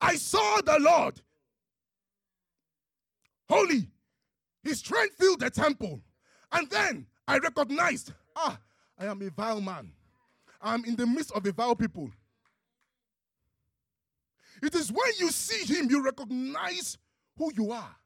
I 0.00 0.16
saw 0.16 0.60
the 0.62 0.78
Lord 0.80 1.20
holy. 3.48 3.88
His 4.64 4.78
strength 4.78 5.16
filled 5.16 5.40
the 5.40 5.50
temple. 5.50 6.00
And 6.50 6.68
then 6.70 7.06
I 7.28 7.38
recognized, 7.38 8.12
ah, 8.34 8.58
I 8.98 9.06
am 9.06 9.22
a 9.22 9.30
vile 9.30 9.60
man. 9.60 9.92
I'm 10.60 10.84
in 10.84 10.96
the 10.96 11.06
midst 11.06 11.32
of 11.32 11.44
a 11.46 11.52
vile 11.52 11.76
people. 11.76 12.10
It 14.62 14.74
is 14.74 14.90
when 14.92 15.12
you 15.18 15.30
see 15.30 15.74
him, 15.74 15.90
you 15.90 16.04
recognize 16.04 16.96
who 17.36 17.52
you 17.54 17.72
are. 17.72 17.96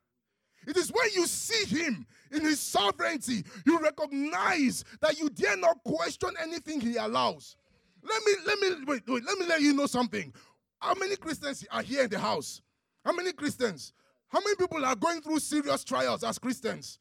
It 0.67 0.77
is 0.77 0.91
when 0.91 1.09
you 1.15 1.27
see 1.27 1.77
him 1.77 2.07
in 2.33 2.41
his 2.41 2.59
sovereignty, 2.59 3.45
you 3.65 3.79
recognize 3.79 4.85
that 5.01 5.19
you 5.19 5.29
dare 5.31 5.57
not 5.57 5.83
question 5.85 6.31
anything 6.43 6.81
he 6.81 6.97
allows. 6.97 7.57
Let 8.03 8.23
me 8.25 8.33
let 8.47 8.59
me 8.59 8.85
wait, 8.87 9.03
wait, 9.07 9.25
let 9.25 9.39
me 9.39 9.47
let 9.47 9.61
you 9.61 9.75
know 9.75 9.87
something. 9.87 10.33
How 10.81 10.95
many 10.95 11.17
Christians 11.17 11.65
are 11.71 11.83
here 11.83 12.05
in 12.05 12.11
the 12.11 12.19
house? 12.19 12.63
How 13.05 13.13
many 13.13 13.33
Christians? 13.33 13.93
How 14.29 14.41
many 14.41 14.57
people 14.57 14.85
are 14.85 14.97
going 14.97 15.21
through 15.21 15.39
serious 15.39 15.85
trials 15.85 16.25
as 16.25 16.39
Christians? 16.39 16.99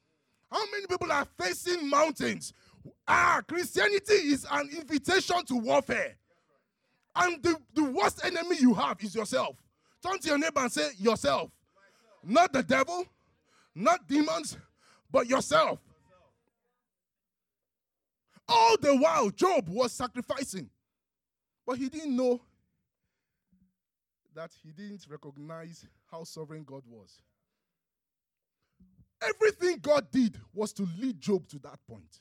How 0.52 0.64
many 0.72 0.86
people 0.86 1.12
are 1.12 1.26
facing 1.40 1.90
mountains? 1.90 2.54
Ah, 3.08 3.42
Christianity 3.48 4.14
is 4.14 4.46
an 4.52 4.70
invitation 4.70 5.44
to 5.46 5.56
warfare. 5.56 6.16
And 7.16 7.42
the, 7.42 7.56
the 7.74 7.84
worst 7.84 8.24
enemy 8.26 8.58
you 8.60 8.74
have 8.74 9.02
is 9.02 9.16
yourself. 9.16 9.56
Turn 10.04 10.20
to 10.20 10.28
your 10.28 10.38
neighbor 10.38 10.60
and 10.60 10.72
say, 10.72 10.90
Yourself. 10.98 11.50
Not 12.24 12.52
the 12.54 12.64
devil, 12.64 13.06
not 13.74 14.08
demons, 14.08 14.58
but 15.12 15.28
yourself. 15.28 15.80
All 18.48 18.76
the 18.80 18.96
while, 18.98 19.30
Job 19.30 19.70
was 19.70 19.92
sacrificing. 19.92 20.70
But 21.66 21.78
he 21.78 21.90
didn't 21.90 22.16
know 22.16 22.42
that 24.36 24.52
he 24.62 24.72
didn't 24.72 25.06
recognize 25.10 25.88
how 26.12 26.24
sovereign 26.24 26.64
God 26.64 26.84
was. 26.88 27.22
Everything 29.22 29.80
God 29.82 30.12
did 30.12 30.38
was 30.54 30.74
to 30.74 30.88
lead 31.00 31.20
Job 31.20 31.48
to 31.50 31.60
that 31.60 31.80
point 31.88 32.20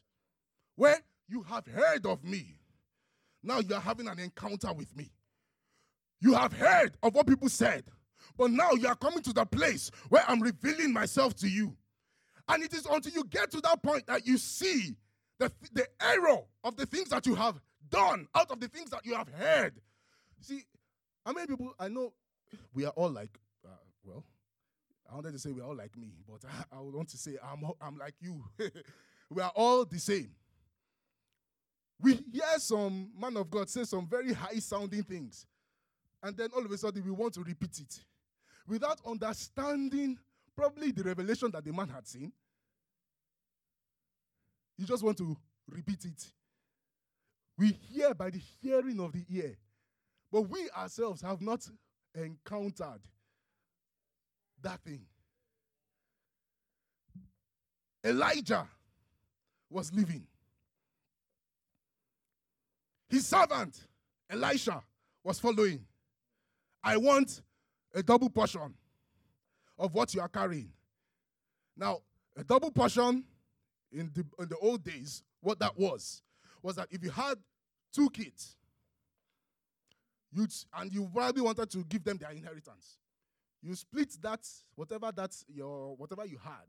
where 0.76 0.98
you 1.28 1.42
have 1.42 1.66
heard 1.66 2.06
of 2.06 2.24
me. 2.24 2.54
Now 3.44 3.60
you 3.60 3.74
are 3.74 3.80
having 3.80 4.08
an 4.08 4.18
encounter 4.18 4.72
with 4.72 4.96
me. 4.96 5.10
You 6.20 6.34
have 6.34 6.52
heard 6.54 6.96
of 7.02 7.14
what 7.14 7.26
people 7.26 7.48
said, 7.50 7.84
but 8.38 8.50
now 8.50 8.70
you 8.72 8.88
are 8.88 8.96
coming 8.96 9.22
to 9.22 9.32
the 9.32 9.44
place 9.44 9.90
where 10.08 10.24
I'm 10.26 10.40
revealing 10.40 10.92
myself 10.92 11.34
to 11.36 11.48
you. 11.48 11.76
And 12.48 12.62
it 12.62 12.72
is 12.72 12.86
until 12.86 13.12
you 13.12 13.24
get 13.24 13.50
to 13.52 13.60
that 13.60 13.82
point 13.82 14.06
that 14.06 14.26
you 14.26 14.38
see 14.38 14.96
the, 15.38 15.52
the 15.72 15.86
error 16.00 16.40
of 16.62 16.76
the 16.76 16.86
things 16.86 17.10
that 17.10 17.26
you 17.26 17.34
have 17.34 17.60
done 17.90 18.26
out 18.34 18.50
of 18.50 18.60
the 18.60 18.68
things 18.68 18.90
that 18.90 19.04
you 19.04 19.14
have 19.14 19.28
heard. 19.28 19.74
See, 20.40 20.64
how 21.24 21.32
many 21.32 21.46
people 21.46 21.74
I 21.78 21.88
know 21.88 22.12
we 22.72 22.86
are 22.86 22.92
all 22.92 23.10
like, 23.10 23.38
uh, 23.64 23.70
well, 24.04 24.24
I 25.10 25.14
wanted 25.14 25.32
to 25.32 25.38
say 25.38 25.52
we're 25.52 25.64
all 25.64 25.76
like 25.76 25.96
me, 25.96 26.12
but 26.26 26.42
I, 26.72 26.76
I 26.76 26.80
want 26.80 27.08
to 27.10 27.18
say 27.18 27.36
I'm, 27.42 27.70
I'm 27.80 27.98
like 27.98 28.14
you. 28.20 28.44
we 29.30 29.42
are 29.42 29.52
all 29.54 29.84
the 29.84 29.98
same. 29.98 30.30
We 32.04 32.22
hear 32.30 32.58
some 32.58 33.08
man 33.18 33.34
of 33.38 33.50
God 33.50 33.70
say 33.70 33.84
some 33.84 34.06
very 34.06 34.34
high 34.34 34.58
sounding 34.58 35.02
things, 35.04 35.46
and 36.22 36.36
then 36.36 36.50
all 36.54 36.62
of 36.62 36.70
a 36.70 36.76
sudden 36.76 37.02
we 37.02 37.10
want 37.10 37.32
to 37.32 37.40
repeat 37.42 37.80
it 37.80 37.98
without 38.68 39.00
understanding 39.06 40.18
probably 40.54 40.92
the 40.92 41.02
revelation 41.02 41.50
that 41.52 41.64
the 41.64 41.72
man 41.72 41.88
had 41.88 42.06
seen. 42.06 42.30
You 44.76 44.84
just 44.84 45.02
want 45.02 45.16
to 45.16 45.34
repeat 45.66 46.04
it. 46.04 46.30
We 47.56 47.72
hear 47.72 48.12
by 48.12 48.28
the 48.28 48.42
hearing 48.60 49.00
of 49.00 49.12
the 49.12 49.24
ear, 49.30 49.56
but 50.30 50.42
we 50.42 50.68
ourselves 50.76 51.22
have 51.22 51.40
not 51.40 51.66
encountered 52.14 53.00
that 54.60 54.78
thing. 54.80 55.06
Elijah 58.04 58.68
was 59.70 59.90
living. 59.94 60.26
His 63.14 63.28
servant, 63.28 63.78
Elisha, 64.28 64.82
was 65.22 65.38
following. 65.38 65.84
I 66.82 66.96
want 66.96 67.42
a 67.94 68.02
double 68.02 68.28
portion 68.28 68.74
of 69.78 69.94
what 69.94 70.12
you 70.12 70.20
are 70.20 70.28
carrying. 70.28 70.72
Now, 71.76 72.00
a 72.36 72.42
double 72.42 72.72
portion 72.72 73.22
in 73.92 74.10
the, 74.12 74.24
in 74.42 74.48
the 74.48 74.56
old 74.56 74.82
days, 74.82 75.22
what 75.40 75.60
that 75.60 75.78
was, 75.78 76.22
was 76.60 76.74
that 76.74 76.88
if 76.90 77.04
you 77.04 77.10
had 77.10 77.38
two 77.92 78.10
kids. 78.10 78.56
You 80.32 80.48
and 80.76 80.92
you 80.92 81.08
probably 81.14 81.42
wanted 81.42 81.70
to 81.70 81.84
give 81.84 82.02
them 82.02 82.16
their 82.16 82.32
inheritance. 82.32 82.98
You 83.62 83.76
split 83.76 84.10
that, 84.22 84.40
whatever 84.74 85.12
that's 85.14 85.44
your 85.46 85.94
whatever 85.94 86.26
you 86.26 86.38
had, 86.38 86.66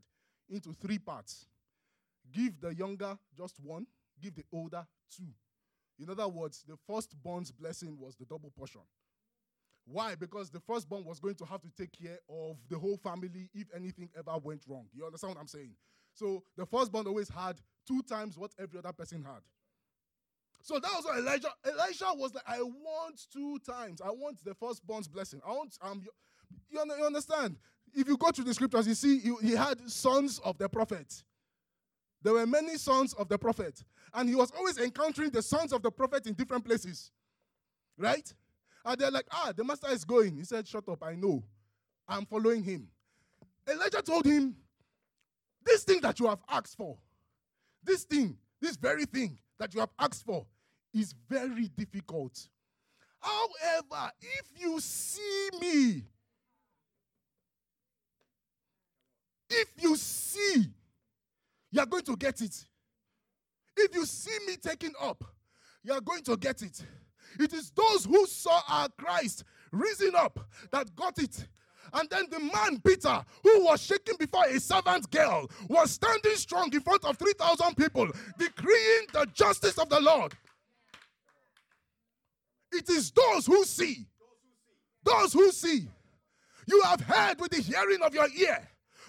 into 0.48 0.72
three 0.74 1.00
parts. 1.00 1.46
Give 2.32 2.60
the 2.60 2.72
younger 2.72 3.18
just 3.36 3.58
one, 3.58 3.88
give 4.22 4.36
the 4.36 4.44
older 4.52 4.86
two. 5.10 5.24
In 5.98 6.10
other 6.10 6.28
words, 6.28 6.64
the 6.66 6.76
firstborn's 6.86 7.50
blessing 7.50 7.96
was 7.98 8.16
the 8.16 8.24
double 8.24 8.50
portion. 8.56 8.82
Why? 9.86 10.14
Because 10.16 10.50
the 10.50 10.60
firstborn 10.60 11.04
was 11.04 11.20
going 11.20 11.36
to 11.36 11.44
have 11.44 11.62
to 11.62 11.70
take 11.76 11.92
care 11.92 12.18
of 12.28 12.56
the 12.68 12.78
whole 12.78 12.96
family 12.96 13.48
if 13.54 13.68
anything 13.74 14.10
ever 14.18 14.36
went 14.42 14.64
wrong. 14.68 14.86
You 14.92 15.06
understand 15.06 15.34
what 15.34 15.40
I'm 15.40 15.46
saying? 15.46 15.74
So 16.12 16.42
the 16.56 16.66
firstborn 16.66 17.06
always 17.06 17.28
had 17.28 17.60
two 17.86 18.02
times 18.02 18.36
what 18.36 18.50
every 18.58 18.78
other 18.78 18.92
person 18.92 19.22
had. 19.22 19.42
So 20.62 20.80
that 20.80 20.90
was 20.96 21.04
what 21.04 21.18
Elijah. 21.18 21.52
Elijah 21.64 22.10
was 22.16 22.34
like, 22.34 22.42
I 22.46 22.60
want 22.60 23.20
two 23.32 23.60
times. 23.60 24.00
I 24.00 24.10
want 24.10 24.44
the 24.44 24.54
firstborn's 24.54 25.06
blessing. 25.06 25.40
I 25.46 25.52
want 25.52 25.78
um 25.80 26.02
you, 26.02 26.10
you 26.70 27.04
understand? 27.04 27.56
If 27.94 28.08
you 28.08 28.16
go 28.16 28.30
to 28.30 28.42
the 28.42 28.52
scriptures, 28.52 28.88
you 28.88 28.94
see 28.94 29.20
he, 29.40 29.52
had 29.52 29.88
sons 29.88 30.40
of 30.40 30.58
the 30.58 30.68
prophet. 30.68 31.22
There 32.26 32.34
were 32.34 32.44
many 32.44 32.76
sons 32.76 33.14
of 33.14 33.28
the 33.28 33.38
prophet. 33.38 33.84
And 34.12 34.28
he 34.28 34.34
was 34.34 34.50
always 34.50 34.78
encountering 34.78 35.30
the 35.30 35.42
sons 35.42 35.72
of 35.72 35.80
the 35.80 35.92
prophet 35.92 36.26
in 36.26 36.34
different 36.34 36.64
places. 36.64 37.12
Right? 37.96 38.34
And 38.84 38.98
they're 38.98 39.12
like, 39.12 39.26
ah, 39.30 39.52
the 39.56 39.62
master 39.62 39.92
is 39.92 40.04
going. 40.04 40.36
He 40.36 40.42
said, 40.42 40.66
Shut 40.66 40.88
up, 40.88 41.04
I 41.04 41.14
know. 41.14 41.44
I'm 42.08 42.26
following 42.26 42.64
him. 42.64 42.88
Elijah 43.70 44.02
told 44.02 44.26
him, 44.26 44.56
This 45.64 45.84
thing 45.84 46.00
that 46.00 46.18
you 46.18 46.26
have 46.26 46.40
asked 46.48 46.76
for, 46.76 46.98
this 47.84 48.02
thing, 48.02 48.36
this 48.60 48.74
very 48.74 49.04
thing 49.04 49.38
that 49.60 49.72
you 49.72 49.78
have 49.78 49.92
asked 49.96 50.26
for, 50.26 50.44
is 50.92 51.14
very 51.30 51.68
difficult. 51.76 52.48
However, 53.20 54.10
if 54.20 54.50
you 54.60 54.80
see 54.80 55.50
me, 55.60 56.02
if 59.48 59.68
you 59.78 59.94
see, 59.94 60.72
you 61.76 61.82
are 61.82 61.86
going 61.86 62.04
to 62.04 62.16
get 62.16 62.40
it. 62.40 62.64
If 63.76 63.94
you 63.94 64.06
see 64.06 64.36
me 64.46 64.56
taking 64.56 64.94
up, 65.00 65.22
you 65.84 65.92
are 65.92 66.00
going 66.00 66.22
to 66.22 66.36
get 66.38 66.62
it. 66.62 66.82
It 67.38 67.52
is 67.52 67.70
those 67.70 68.06
who 68.06 68.26
saw 68.26 68.62
our 68.66 68.88
Christ 68.96 69.44
risen 69.70 70.14
up 70.16 70.40
that 70.72 70.96
got 70.96 71.18
it. 71.18 71.46
And 71.92 72.08
then 72.08 72.24
the 72.30 72.40
man, 72.40 72.80
Peter, 72.80 73.22
who 73.42 73.64
was 73.64 73.82
shaking 73.82 74.16
before 74.18 74.46
a 74.46 74.58
servant 74.58 75.10
girl, 75.10 75.50
was 75.68 75.90
standing 75.90 76.34
strong 76.36 76.72
in 76.72 76.80
front 76.80 77.04
of 77.04 77.18
3,000 77.18 77.76
people, 77.76 78.08
decreeing 78.38 79.06
the 79.12 79.26
justice 79.34 79.76
of 79.78 79.90
the 79.90 80.00
Lord. 80.00 80.32
It 82.72 82.88
is 82.88 83.10
those 83.10 83.46
who 83.46 83.64
see. 83.64 84.06
Those 85.04 85.34
who 85.34 85.52
see. 85.52 85.88
You 86.66 86.82
have 86.84 87.02
heard 87.02 87.38
with 87.38 87.50
the 87.50 87.60
hearing 87.60 88.00
of 88.02 88.14
your 88.14 88.28
ear, 88.36 88.66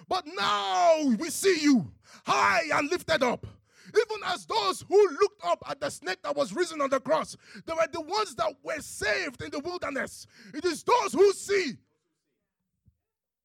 but 0.10 0.26
now 0.36 1.16
we 1.18 1.30
see 1.30 1.62
you 1.62 1.92
high 2.26 2.64
and 2.74 2.90
lifted 2.90 3.24
up 3.24 3.46
even 3.90 4.24
as 4.26 4.46
those 4.46 4.84
who 4.88 5.10
looked 5.22 5.44
up 5.46 5.64
at 5.70 5.80
the 5.80 5.90
snake 5.90 6.22
that 6.24 6.36
was 6.36 6.54
risen 6.54 6.82
on 6.82 6.90
the 6.90 7.00
cross, 7.00 7.38
they 7.66 7.74
were 7.74 7.88
the 7.92 8.02
ones 8.02 8.36
that 8.36 8.54
were 8.64 8.80
saved 8.80 9.42
in 9.42 9.52
the 9.52 9.60
wilderness. 9.60 10.28
It 10.54 10.66
is 10.66 10.84
those 10.84 11.14
who 11.14 11.32
see 11.34 11.78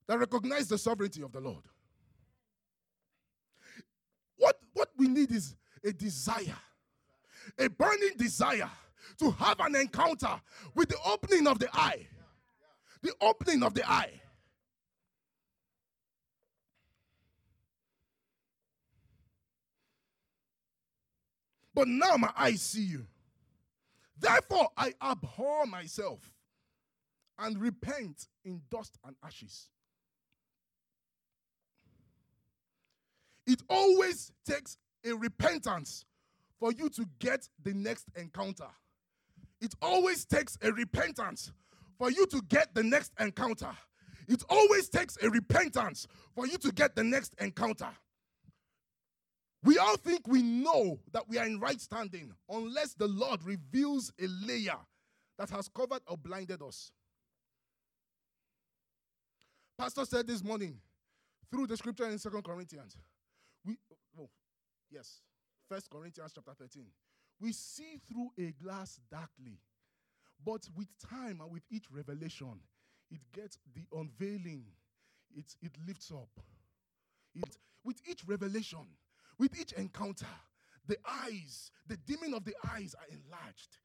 that 0.07 0.19
recognize 0.19 0.69
the 0.69 0.78
sovereignty 0.78 1.23
of 1.23 1.33
the 1.33 1.40
Lord. 1.40 1.62
What, 4.37 4.59
what 4.75 4.88
we 4.97 5.07
need 5.07 5.31
is 5.31 5.54
a 5.85 5.92
desire, 5.92 6.57
a 7.59 7.69
burning 7.69 8.16
desire 8.16 8.71
to 9.19 9.31
have 9.33 9.61
an 9.61 9.76
encounter 9.76 10.40
with 10.75 10.88
the 10.88 10.97
opening 11.07 11.47
of 11.47 11.59
the 11.59 11.69
eye. 11.73 12.07
The 13.02 13.12
opening 13.21 13.62
of 13.62 13.75
the 13.75 13.88
eye. 13.88 14.21
But 21.74 21.88
now 21.88 22.16
my 22.16 22.30
eyes 22.37 22.62
see 22.62 22.82
you. 22.82 23.06
Therefore, 24.18 24.68
I 24.76 24.92
abhor 25.02 25.66
myself 25.66 26.20
and 27.38 27.58
repent 27.58 28.28
in 28.44 28.62
dust 28.70 28.98
and 29.04 29.16
ashes. 29.24 29.68
It 33.46 33.62
always 33.68 34.32
takes 34.46 34.78
a 35.04 35.12
repentance 35.12 36.04
for 36.61 36.72
you 36.72 36.88
to 36.90 37.06
get 37.18 37.48
the 37.62 37.74
next 37.74 38.06
encounter. 38.16 38.68
It 39.61 39.74
always 39.82 40.24
takes 40.24 40.56
a 40.62 40.72
repentance 40.72 41.50
for 41.98 42.11
you 42.11 42.26
to 42.26 42.42
get 42.48 42.74
the 42.74 42.82
next 42.82 43.12
encounter. 43.18 43.70
It 44.28 44.44
always 44.48 44.88
takes 44.88 45.16
a 45.22 45.30
repentance 45.30 46.06
for 46.35 46.46
you 46.46 46.58
to 46.58 46.70
get 46.72 46.94
the 46.94 47.02
next 47.02 47.35
encounter. 47.40 47.88
We 49.64 49.79
all 49.79 49.96
think 49.96 50.27
we 50.27 50.42
know 50.42 50.98
that 51.12 51.29
we 51.29 51.38
are 51.38 51.46
in 51.46 51.61
right 51.61 51.81
standing 51.81 52.33
unless 52.48 52.94
the 52.94 53.07
Lord 53.07 53.44
reveals 53.44 54.12
a 54.20 54.27
layer 54.27 54.79
that 55.38 55.51
has 55.51 55.68
covered 55.68 56.03
or 56.07 56.16
blinded 56.16 56.62
us. 56.62 56.90
Pastor 59.79 60.05
said 60.05 60.27
this 60.27 60.42
morning 60.42 60.79
through 61.51 61.66
the 61.66 61.77
scripture 61.77 62.09
in 62.09 62.18
Second 62.18 62.42
Corinthians. 62.44 62.96
We 63.64 63.77
oh, 64.18 64.29
yes, 64.90 65.20
First 65.68 65.90
Corinthians 65.90 66.33
chapter 66.35 66.53
13. 66.59 66.85
We 67.40 67.53
see 67.53 67.98
through 68.09 68.31
a 68.38 68.53
glass 68.62 69.01
darkly, 69.11 69.59
but 70.44 70.68
with 70.77 70.88
time 71.09 71.40
and 71.40 71.51
with 71.51 71.62
each 71.70 71.87
revelation, 71.90 72.61
it 73.11 73.20
gets 73.33 73.59
the 73.75 73.83
unveiling, 73.96 74.64
it, 75.35 75.55
it 75.61 75.72
lifts 75.87 76.11
up. 76.11 76.29
It, 77.35 77.57
with 77.85 78.01
each 78.09 78.22
revelation, 78.27 78.87
with 79.42 79.59
each 79.61 79.72
encounter, 79.72 80.28
the 80.87 80.96
eyes, 81.26 81.72
the 81.88 81.96
dimming 81.96 82.33
of 82.33 82.44
the 82.44 82.55
eyes 82.72 82.94
are 82.96 83.07
enlarged. 83.11 83.78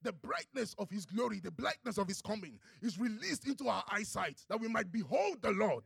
The 0.00 0.14
brightness 0.14 0.74
of 0.78 0.88
his 0.88 1.04
glory, 1.04 1.40
the 1.40 1.50
brightness 1.50 1.98
of 1.98 2.08
his 2.08 2.22
coming 2.22 2.58
is 2.80 2.98
released 2.98 3.46
into 3.46 3.68
our 3.68 3.84
eyesight 3.90 4.40
that 4.48 4.58
we 4.58 4.66
might 4.66 4.90
behold 4.90 5.42
the 5.42 5.50
Lord, 5.50 5.84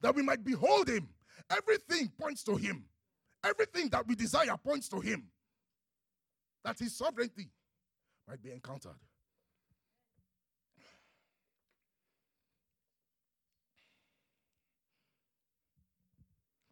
that 0.00 0.14
we 0.14 0.22
might 0.22 0.42
behold 0.42 0.88
him. 0.88 1.10
Everything 1.50 2.10
points 2.18 2.42
to 2.44 2.56
him. 2.56 2.86
Everything 3.44 3.90
that 3.90 4.06
we 4.08 4.14
desire 4.14 4.56
points 4.56 4.88
to 4.88 5.00
him. 5.00 5.28
That 6.64 6.78
his 6.78 6.96
sovereignty 6.96 7.50
might 8.26 8.42
be 8.42 8.52
encountered. 8.52 8.96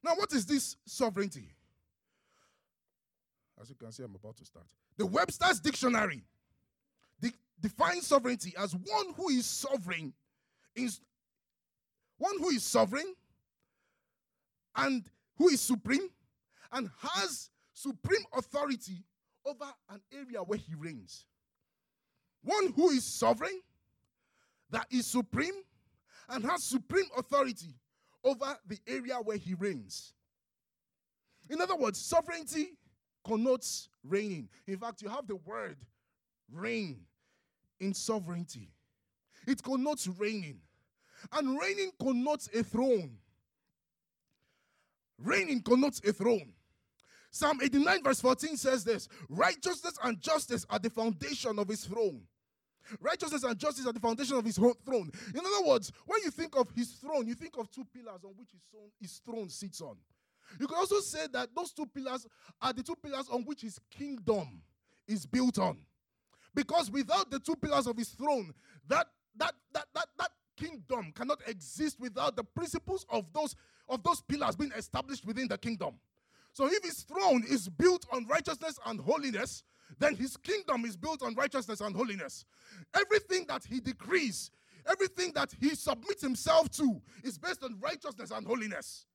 Now, 0.06 0.14
what 0.14 0.32
is 0.32 0.46
this 0.46 0.76
sovereignty? 0.84 1.48
As 3.60 3.68
you 3.68 3.74
can 3.74 3.90
see, 3.90 4.04
I'm 4.04 4.14
about 4.14 4.36
to 4.36 4.44
start. 4.44 4.66
The 4.96 5.04
Webster's 5.04 5.58
Dictionary 5.58 6.22
de- 7.20 7.32
defines 7.60 8.06
sovereignty 8.06 8.54
as 8.56 8.72
one 8.72 9.14
who 9.16 9.30
is 9.30 9.46
sovereign, 9.46 10.12
is 10.76 11.00
one 12.18 12.38
who 12.38 12.50
is 12.50 12.62
sovereign 12.62 13.14
and 14.76 15.10
who 15.38 15.48
is 15.48 15.60
supreme 15.60 16.08
and 16.70 16.88
has 17.00 17.50
supreme 17.72 18.22
authority 18.32 19.02
over 19.44 19.64
an 19.90 20.00
area 20.12 20.38
where 20.38 20.60
he 20.60 20.76
reigns. 20.76 21.24
One 22.44 22.72
who 22.74 22.90
is 22.90 23.04
sovereign, 23.04 23.60
that 24.70 24.86
is 24.88 25.04
supreme, 25.04 25.64
and 26.28 26.44
has 26.44 26.62
supreme 26.62 27.06
authority 27.18 27.74
over 28.26 28.58
the 28.66 28.78
area 28.86 29.14
where 29.14 29.36
he 29.36 29.54
reigns. 29.54 30.12
In 31.48 31.60
other 31.60 31.76
words, 31.76 31.98
sovereignty 31.98 32.70
connotes 33.24 33.88
reigning. 34.04 34.48
In 34.66 34.76
fact, 34.76 35.00
you 35.00 35.08
have 35.08 35.26
the 35.26 35.36
word 35.36 35.76
reign 36.52 36.98
in 37.80 37.94
sovereignty, 37.94 38.70
it 39.46 39.62
connotes 39.62 40.06
reigning. 40.08 40.58
And 41.32 41.58
reigning 41.58 41.92
connotes 41.98 42.48
a 42.54 42.62
throne. 42.62 43.16
Reigning 45.18 45.62
connotes 45.62 46.00
a 46.04 46.12
throne. 46.12 46.52
Psalm 47.30 47.58
89, 47.62 48.02
verse 48.02 48.20
14 48.20 48.56
says 48.56 48.84
this 48.84 49.08
Righteousness 49.30 49.98
and 50.04 50.20
justice 50.20 50.66
are 50.68 50.78
the 50.78 50.90
foundation 50.90 51.58
of 51.58 51.68
his 51.68 51.84
throne. 51.84 52.20
Righteousness 53.00 53.42
and 53.42 53.58
justice 53.58 53.86
are 53.86 53.92
the 53.92 54.00
foundation 54.00 54.36
of 54.36 54.44
his 54.44 54.56
throne. 54.56 55.10
In 55.34 55.40
other 55.40 55.66
words, 55.66 55.92
when 56.06 56.20
you 56.22 56.30
think 56.30 56.56
of 56.56 56.70
his 56.74 56.92
throne, 56.92 57.26
you 57.26 57.34
think 57.34 57.56
of 57.58 57.70
two 57.70 57.84
pillars 57.84 58.20
on 58.24 58.30
which 58.36 58.50
his 58.52 58.62
throne, 58.70 58.90
his 59.00 59.20
throne 59.24 59.48
sits 59.48 59.80
on. 59.80 59.96
You 60.60 60.66
can 60.66 60.76
also 60.76 61.00
say 61.00 61.26
that 61.32 61.54
those 61.54 61.72
two 61.72 61.86
pillars 61.86 62.26
are 62.62 62.72
the 62.72 62.82
two 62.82 62.96
pillars 62.96 63.28
on 63.30 63.42
which 63.42 63.62
his 63.62 63.80
kingdom 63.90 64.62
is 65.08 65.26
built 65.26 65.58
on. 65.58 65.78
Because 66.54 66.90
without 66.90 67.30
the 67.30 67.38
two 67.38 67.56
pillars 67.56 67.86
of 67.86 67.96
his 67.96 68.10
throne, 68.10 68.52
that 68.88 69.06
that 69.36 69.54
that 69.72 69.86
that 69.94 70.06
that 70.18 70.30
kingdom 70.56 71.12
cannot 71.14 71.40
exist 71.46 72.00
without 72.00 72.36
the 72.36 72.44
principles 72.44 73.04
of 73.10 73.30
those 73.32 73.54
of 73.88 74.02
those 74.02 74.22
pillars 74.22 74.56
being 74.56 74.72
established 74.76 75.26
within 75.26 75.48
the 75.48 75.58
kingdom. 75.58 75.94
So 76.52 76.66
if 76.66 76.82
his 76.82 77.02
throne 77.02 77.44
is 77.48 77.68
built 77.68 78.06
on 78.10 78.26
righteousness 78.26 78.78
and 78.86 78.98
holiness, 78.98 79.62
then 79.98 80.14
his 80.16 80.36
kingdom 80.36 80.84
is 80.84 80.96
built 80.96 81.22
on 81.22 81.34
righteousness 81.34 81.80
and 81.80 81.94
holiness. 81.94 82.44
Everything 82.94 83.46
that 83.48 83.64
he 83.64 83.80
decrees, 83.80 84.50
everything 84.90 85.32
that 85.34 85.52
he 85.60 85.74
submits 85.74 86.22
himself 86.22 86.70
to, 86.72 87.00
is 87.22 87.38
based 87.38 87.62
on 87.62 87.78
righteousness 87.80 88.30
and 88.30 88.46
holiness. 88.46 89.06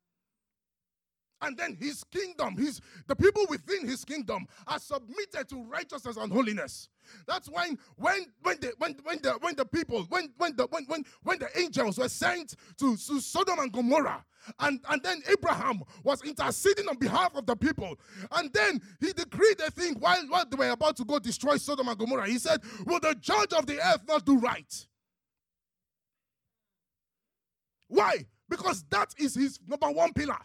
And 1.42 1.58
then 1.58 1.76
his 1.80 2.04
kingdom, 2.06 2.56
his 2.58 2.82
the 3.08 3.16
people 3.16 3.46
within 3.50 3.88
his 3.88 4.06
kingdom 4.06 4.46
are 4.68 4.80
submitted 4.80 5.50
to 5.50 5.64
righteousness 5.64 6.18
and 6.18 6.32
holiness. 6.32 6.90
That's 7.28 7.50
when 7.50 7.78
when 7.96 8.26
when 8.44 8.60
the 8.60 8.74
when 8.78 8.96
when 9.04 9.20
the 9.22 9.32
when 9.42 9.56
the 9.56 9.66
people 9.66 10.04
when 10.10 10.32
when 10.38 10.56
the 10.56 10.68
when 10.70 10.86
when, 10.86 11.06
when 11.24 11.40
the 11.40 11.50
angels 11.60 11.98
were 11.98 12.10
sent 12.10 12.56
to, 12.78 12.96
to 12.96 13.20
Sodom 13.20 13.60
and 13.60 13.72
Gomorrah 13.72 14.24
and, 14.60 14.80
and 14.90 15.04
then 15.04 15.22
Abraham 15.30 15.82
was 16.04 16.22
interceding 16.24 16.88
on 16.88 16.98
behalf 16.98 17.36
of 17.36 17.46
the 17.46 17.56
people. 17.56 17.98
And 18.32 18.52
then 18.54 18.82
he 19.00 19.14
decreed 19.14 19.60
a 19.62 19.72
thing 19.72 19.96
while, 19.96 20.22
while 20.28 20.46
they 20.46 20.56
were 20.58 20.70
about 20.70 20.98
to 20.98 21.06
go 21.06 21.20
destroy 21.20 21.58
Sodom 21.58 21.88
and 21.88 21.98
Gomorrah. 21.98 22.28
He 22.28 22.40
said, 22.40 22.62
Will 22.86 23.00
the 23.00 23.16
judge 23.20 23.54
of 23.54 23.66
the 23.66 23.78
earth 23.80 24.02
not 24.08 24.26
do 24.26 24.38
right? 24.40 24.88
Why? 27.88 28.26
Because 28.50 28.84
that 28.90 29.14
is 29.18 29.36
his 29.36 29.60
number 29.68 29.90
one 29.92 30.14
pillar 30.14 30.38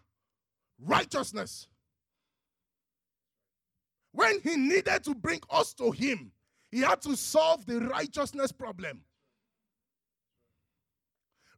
righteousness. 0.79 1.69
When 4.13 4.41
he 4.41 4.57
needed 4.57 5.05
to 5.05 5.15
bring 5.15 5.41
us 5.51 5.75
to 5.75 5.91
him, 5.91 6.33
he 6.71 6.81
had 6.81 7.03
to 7.03 7.17
solve 7.17 7.67
the 7.67 7.81
righteousness 7.81 8.53
problem. 8.53 9.03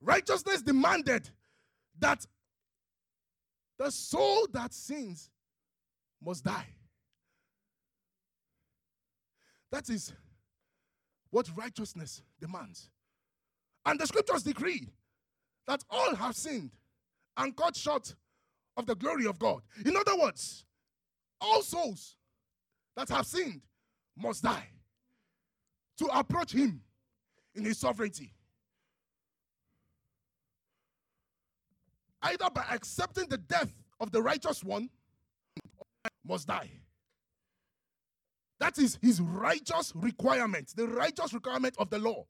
Righteousness 0.00 0.62
demanded 0.62 1.30
that 1.98 2.26
the 3.78 3.90
soul 3.90 4.46
that 4.52 4.72
sins 4.72 5.30
must 6.22 6.44
die. 6.44 6.66
That 9.70 9.88
is 9.88 10.12
what 11.30 11.50
righteousness 11.56 12.22
demands. 12.40 12.90
And 13.84 13.98
the 13.98 14.06
scriptures 14.06 14.42
decree 14.42 14.88
that 15.66 15.84
all 15.90 16.14
have 16.14 16.34
sinned 16.34 16.70
and 17.36 17.56
cut 17.56 17.76
short 17.76 18.14
of 18.78 18.86
the 18.86 18.94
glory 18.94 19.26
of 19.26 19.38
God. 19.38 19.60
In 19.84 19.94
other 19.96 20.16
words, 20.16 20.64
all 21.40 21.60
souls 21.62 22.16
that 22.96 23.08
have 23.10 23.26
sinned 23.26 23.60
must 24.16 24.42
die 24.42 24.68
to 25.98 26.06
approach 26.06 26.52
Him 26.52 26.80
in 27.54 27.64
His 27.64 27.78
sovereignty. 27.78 28.32
Either 32.22 32.48
by 32.54 32.64
accepting 32.70 33.28
the 33.28 33.38
death 33.38 33.72
of 34.00 34.10
the 34.10 34.22
righteous 34.22 34.64
one, 34.64 34.88
must 36.24 36.46
die. 36.46 36.70
That 38.60 38.78
is 38.78 38.98
his 39.00 39.20
righteous 39.20 39.92
requirement, 39.94 40.72
the 40.76 40.88
righteous 40.88 41.32
requirement 41.32 41.76
of 41.78 41.90
the 41.90 41.98
law. 41.98 42.26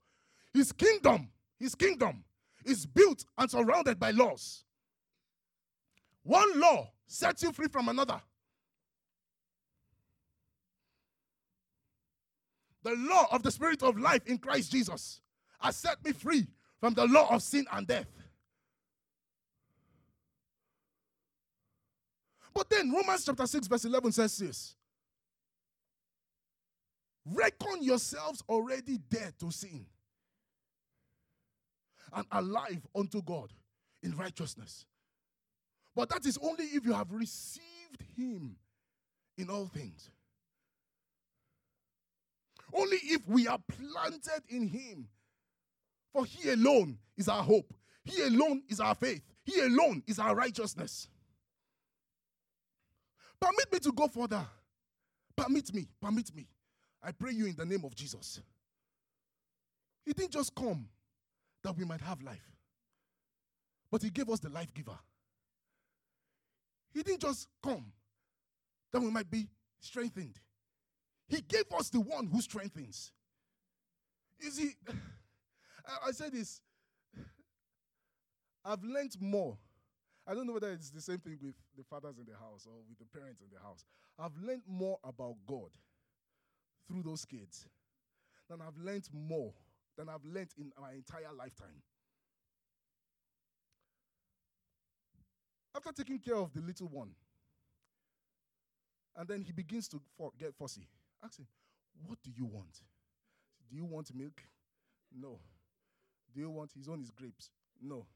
His 0.52 0.72
kingdom, 0.72 1.30
his 1.58 1.74
kingdom 1.74 2.24
is 2.64 2.84
built 2.84 3.24
and 3.38 3.50
surrounded 3.50 3.98
by 3.98 4.10
laws. 4.10 4.64
One 6.28 6.60
law 6.60 6.90
sets 7.06 7.42
you 7.42 7.52
free 7.52 7.68
from 7.68 7.88
another. 7.88 8.20
The 12.82 12.94
law 12.98 13.28
of 13.32 13.42
the 13.42 13.50
Spirit 13.50 13.82
of 13.82 13.98
life 13.98 14.26
in 14.26 14.36
Christ 14.36 14.70
Jesus 14.70 15.22
has 15.58 15.76
set 15.76 16.04
me 16.04 16.12
free 16.12 16.46
from 16.80 16.92
the 16.92 17.06
law 17.06 17.34
of 17.34 17.42
sin 17.42 17.64
and 17.72 17.86
death. 17.86 18.10
But 22.52 22.68
then 22.68 22.92
Romans 22.92 23.24
chapter 23.24 23.46
6, 23.46 23.66
verse 23.66 23.86
11 23.86 24.12
says 24.12 24.36
this 24.36 24.76
Reckon 27.24 27.82
yourselves 27.82 28.44
already 28.50 28.98
dead 28.98 29.32
to 29.40 29.50
sin 29.50 29.86
and 32.12 32.26
alive 32.30 32.86
unto 32.94 33.22
God 33.22 33.50
in 34.02 34.14
righteousness. 34.14 34.84
But 35.98 36.10
that 36.10 36.26
is 36.26 36.38
only 36.40 36.64
if 36.66 36.86
you 36.86 36.92
have 36.92 37.10
received 37.10 38.04
Him 38.16 38.54
in 39.36 39.50
all 39.50 39.66
things. 39.66 40.08
Only 42.72 42.98
if 42.98 43.26
we 43.26 43.48
are 43.48 43.58
planted 43.66 44.44
in 44.48 44.68
Him. 44.68 45.08
For 46.12 46.24
He 46.24 46.50
alone 46.50 46.98
is 47.16 47.28
our 47.28 47.42
hope, 47.42 47.74
He 48.04 48.22
alone 48.22 48.62
is 48.68 48.78
our 48.78 48.94
faith, 48.94 49.22
He 49.42 49.58
alone 49.58 50.04
is 50.06 50.20
our 50.20 50.36
righteousness. 50.36 51.08
Permit 53.40 53.72
me 53.72 53.80
to 53.80 53.90
go 53.90 54.06
further. 54.06 54.46
Permit 55.34 55.74
me, 55.74 55.88
permit 56.00 56.32
me. 56.32 56.46
I 57.02 57.10
pray 57.10 57.32
you 57.32 57.46
in 57.46 57.56
the 57.56 57.66
name 57.66 57.84
of 57.84 57.96
Jesus. 57.96 58.40
He 60.06 60.12
didn't 60.12 60.30
just 60.30 60.54
come 60.54 60.88
that 61.64 61.76
we 61.76 61.84
might 61.84 62.02
have 62.02 62.22
life, 62.22 62.52
but 63.90 64.00
He 64.00 64.10
gave 64.10 64.30
us 64.30 64.38
the 64.38 64.48
life 64.48 64.72
giver. 64.72 64.96
He 66.92 67.02
didn't 67.02 67.22
just 67.22 67.48
come 67.62 67.92
that 68.92 69.00
we 69.00 69.10
might 69.10 69.30
be 69.30 69.48
strengthened. 69.80 70.38
He 71.28 71.40
gave 71.42 71.64
us 71.78 71.90
the 71.90 72.00
one 72.00 72.26
who 72.26 72.40
strengthens. 72.40 73.12
You 74.40 74.50
see, 74.50 74.70
I, 76.06 76.12
said 76.12 76.32
this. 76.32 76.60
I've 78.64 78.82
learned 78.82 79.16
more. 79.20 79.58
I 80.26 80.34
don't 80.34 80.46
know 80.46 80.54
whether 80.54 80.72
it's 80.72 80.90
the 80.90 81.00
same 81.00 81.18
thing 81.18 81.38
with 81.42 81.54
the 81.76 81.84
fathers 81.84 82.18
in 82.18 82.26
the 82.26 82.38
house 82.38 82.66
or 82.66 82.74
with 82.88 82.98
the 82.98 83.18
parents 83.18 83.40
in 83.40 83.48
the 83.52 83.62
house. 83.62 83.84
I've 84.18 84.36
learned 84.42 84.62
more 84.66 84.98
about 85.04 85.36
God 85.46 85.70
through 86.86 87.02
those 87.02 87.24
kids 87.24 87.66
than 88.48 88.60
I've 88.60 88.76
learned 88.76 89.08
more 89.12 89.52
than 89.96 90.08
I've 90.08 90.24
learned 90.24 90.50
in 90.58 90.72
my 90.80 90.92
entire 90.92 91.32
lifetime. 91.36 91.82
After 95.74 95.92
taking 95.92 96.18
care 96.18 96.36
of 96.36 96.52
the 96.52 96.60
little 96.60 96.88
one, 96.88 97.10
and 99.16 99.28
then 99.28 99.42
he 99.42 99.52
begins 99.52 99.88
to 99.88 100.00
get 100.38 100.54
fussy. 100.54 100.86
Ask 101.24 101.38
him, 101.38 101.46
What 102.06 102.18
do 102.22 102.30
you 102.36 102.46
want? 102.46 102.80
Do 103.68 103.76
you 103.76 103.84
want 103.84 104.14
milk? 104.14 104.42
No. 105.12 105.40
Do 106.32 106.40
you 106.40 106.50
want 106.50 106.72
his 106.72 106.88
own 106.88 107.00
is 107.00 107.10
grapes? 107.10 107.50
No. 107.80 108.06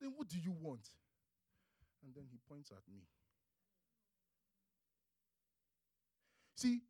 Then 0.00 0.12
what 0.16 0.28
do 0.28 0.38
you 0.38 0.54
want? 0.60 0.86
And 2.04 2.14
then 2.14 2.24
he 2.30 2.38
points 2.48 2.70
at 2.70 2.82
me. 2.92 3.00
See, 6.56 6.80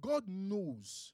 God 0.00 0.24
knows 0.26 1.12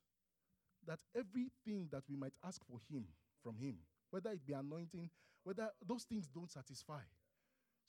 that 0.87 0.99
everything 1.15 1.89
that 1.93 2.03
we 2.09 2.17
might 2.17 2.33
ask 2.45 2.61
for 2.65 2.81
him 2.91 3.05
from 3.43 3.57
him, 3.59 3.77
whether 4.11 4.31
it 4.31 4.45
be 4.45 4.53
anointing, 4.53 5.11
whether 5.45 5.71
those 5.87 6.05
things 6.05 6.27
don't 6.27 6.51
satisfy. 6.51 7.01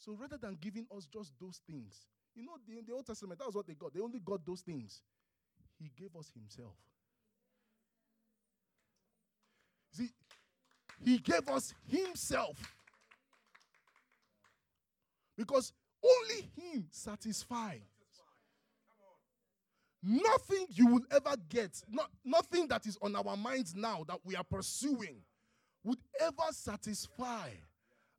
So 0.01 0.17
rather 0.19 0.37
than 0.37 0.57
giving 0.59 0.87
us 0.97 1.05
just 1.05 1.31
those 1.39 1.61
things, 1.69 2.07
you 2.33 2.43
know, 2.43 2.53
the, 2.67 2.79
in 2.79 2.85
the 2.87 2.93
Old 2.93 3.05
Testament, 3.05 3.37
that 3.37 3.45
was 3.45 3.53
what 3.53 3.67
they 3.67 3.75
got. 3.75 3.93
They 3.93 3.99
only 3.99 4.19
got 4.19 4.43
those 4.43 4.61
things. 4.61 5.03
He 5.79 5.91
gave 5.95 6.15
us 6.17 6.31
Himself. 6.33 6.73
See, 9.91 10.09
He 11.05 11.19
gave 11.19 11.47
us 11.49 11.75
Himself. 11.87 12.57
Because 15.37 15.71
only 16.03 16.49
Him 16.57 16.87
satisfies. 16.89 17.81
Nothing 20.01 20.65
you 20.69 20.87
will 20.87 21.05
ever 21.11 21.35
get, 21.47 21.79
not, 21.87 22.09
nothing 22.25 22.67
that 22.69 22.87
is 22.87 22.97
on 23.03 23.15
our 23.15 23.37
minds 23.37 23.75
now 23.75 24.03
that 24.07 24.17
we 24.23 24.35
are 24.35 24.43
pursuing, 24.43 25.17
would 25.83 25.99
ever 26.19 26.49
satisfy 26.49 27.49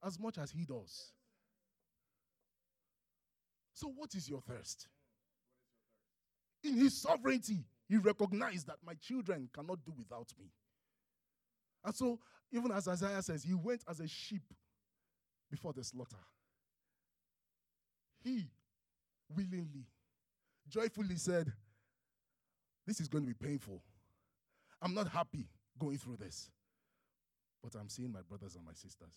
as 0.04 0.20
much 0.20 0.38
as 0.38 0.52
He 0.52 0.64
does. 0.64 1.12
So, 3.74 3.92
what 3.96 4.14
is 4.14 4.28
your 4.28 4.40
thirst? 4.40 4.88
In 6.64 6.74
his 6.76 7.00
sovereignty, 7.00 7.64
he 7.88 7.96
recognized 7.96 8.66
that 8.68 8.76
my 8.84 8.94
children 8.94 9.48
cannot 9.52 9.84
do 9.84 9.92
without 9.96 10.32
me. 10.38 10.46
And 11.84 11.94
so, 11.94 12.18
even 12.52 12.70
as 12.70 12.86
Isaiah 12.86 13.22
says, 13.22 13.42
he 13.42 13.54
went 13.54 13.82
as 13.88 14.00
a 14.00 14.06
sheep 14.06 14.42
before 15.50 15.72
the 15.72 15.82
slaughter. 15.82 16.16
He 18.22 18.46
willingly, 19.34 19.86
joyfully 20.68 21.16
said, 21.16 21.52
This 22.86 23.00
is 23.00 23.08
going 23.08 23.24
to 23.24 23.34
be 23.34 23.46
painful. 23.46 23.82
I'm 24.80 24.94
not 24.94 25.08
happy 25.08 25.48
going 25.78 25.98
through 25.98 26.16
this, 26.16 26.50
but 27.62 27.74
I'm 27.78 27.88
seeing 27.88 28.12
my 28.12 28.22
brothers 28.22 28.54
and 28.54 28.64
my 28.64 28.72
sisters. 28.72 29.12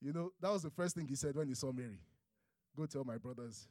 You 0.00 0.12
know, 0.12 0.30
that 0.40 0.50
was 0.50 0.62
the 0.62 0.70
first 0.70 0.96
thing 0.96 1.06
he 1.06 1.14
said 1.14 1.36
when 1.36 1.48
he 1.48 1.54
saw 1.54 1.72
Mary. 1.72 2.00
Go 2.76 2.86
tell 2.86 3.04
my 3.04 3.18
brothers 3.18 3.68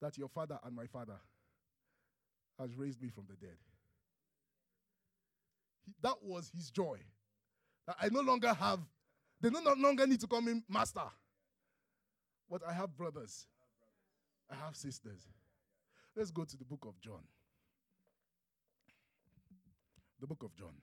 that 0.00 0.16
your 0.18 0.28
father 0.28 0.58
and 0.64 0.74
my 0.74 0.86
father 0.86 1.18
has 2.58 2.74
raised 2.76 3.00
me 3.02 3.08
from 3.08 3.24
the 3.28 3.36
dead. 3.36 3.56
He, 5.84 5.92
that 6.02 6.16
was 6.22 6.50
his 6.54 6.70
joy. 6.70 6.98
That 7.86 7.96
I 8.00 8.08
no 8.08 8.20
longer 8.20 8.52
have, 8.52 8.80
they 9.40 9.50
no 9.50 9.60
longer 9.76 10.06
need 10.06 10.20
to 10.20 10.26
call 10.26 10.40
me 10.40 10.62
master. 10.68 11.02
But 12.50 12.62
I 12.66 12.72
have 12.72 12.96
brothers. 12.96 13.46
I 14.50 14.54
have 14.64 14.76
sisters. 14.76 15.28
Let's 16.16 16.30
go 16.30 16.44
to 16.44 16.56
the 16.56 16.64
book 16.64 16.84
of 16.86 17.00
John. 17.00 17.22
The 20.20 20.26
book 20.26 20.42
of 20.42 20.54
John. 20.56 20.74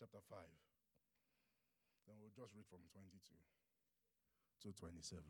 Chapter 0.00 0.17
5. 0.30 0.38
Then 2.06 2.16
we'll 2.20 2.32
just 2.36 2.54
read 2.54 2.66
from 2.68 2.80
22 2.92 3.34
to 4.62 4.68
27. 4.78 5.24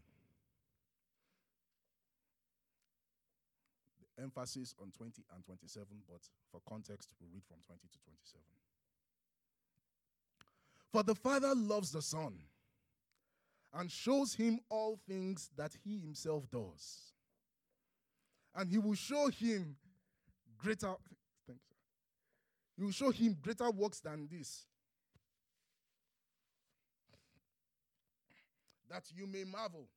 The 4.00 4.22
emphasis 4.22 4.74
on 4.80 4.90
20 4.90 5.22
and 5.34 5.44
27, 5.44 5.86
but 6.08 6.22
for 6.50 6.60
context, 6.68 7.10
we'll 7.20 7.30
read 7.32 7.44
from 7.46 7.58
20 7.66 7.80
to 7.80 7.98
27. 8.04 8.42
For 10.92 11.02
the 11.02 11.14
Father 11.14 11.54
loves 11.54 11.92
the 11.92 12.02
Son 12.02 12.34
and 13.74 13.90
shows 13.90 14.34
him 14.34 14.60
all 14.70 14.98
things 15.06 15.50
that 15.56 15.72
he 15.84 15.98
himself 15.98 16.48
does. 16.50 17.12
And 18.54 18.70
he 18.70 18.78
will 18.78 18.94
show 18.94 19.28
him 19.28 19.76
greater 20.56 20.94
thank 21.46 21.60
you. 21.68 21.76
He 22.76 22.84
will 22.84 22.92
show 22.92 23.10
him 23.10 23.36
greater 23.40 23.70
works 23.70 24.00
than 24.00 24.28
this. 24.30 24.66
That 28.90 29.04
you 29.14 29.26
may 29.26 29.44
marvel. 29.44 29.88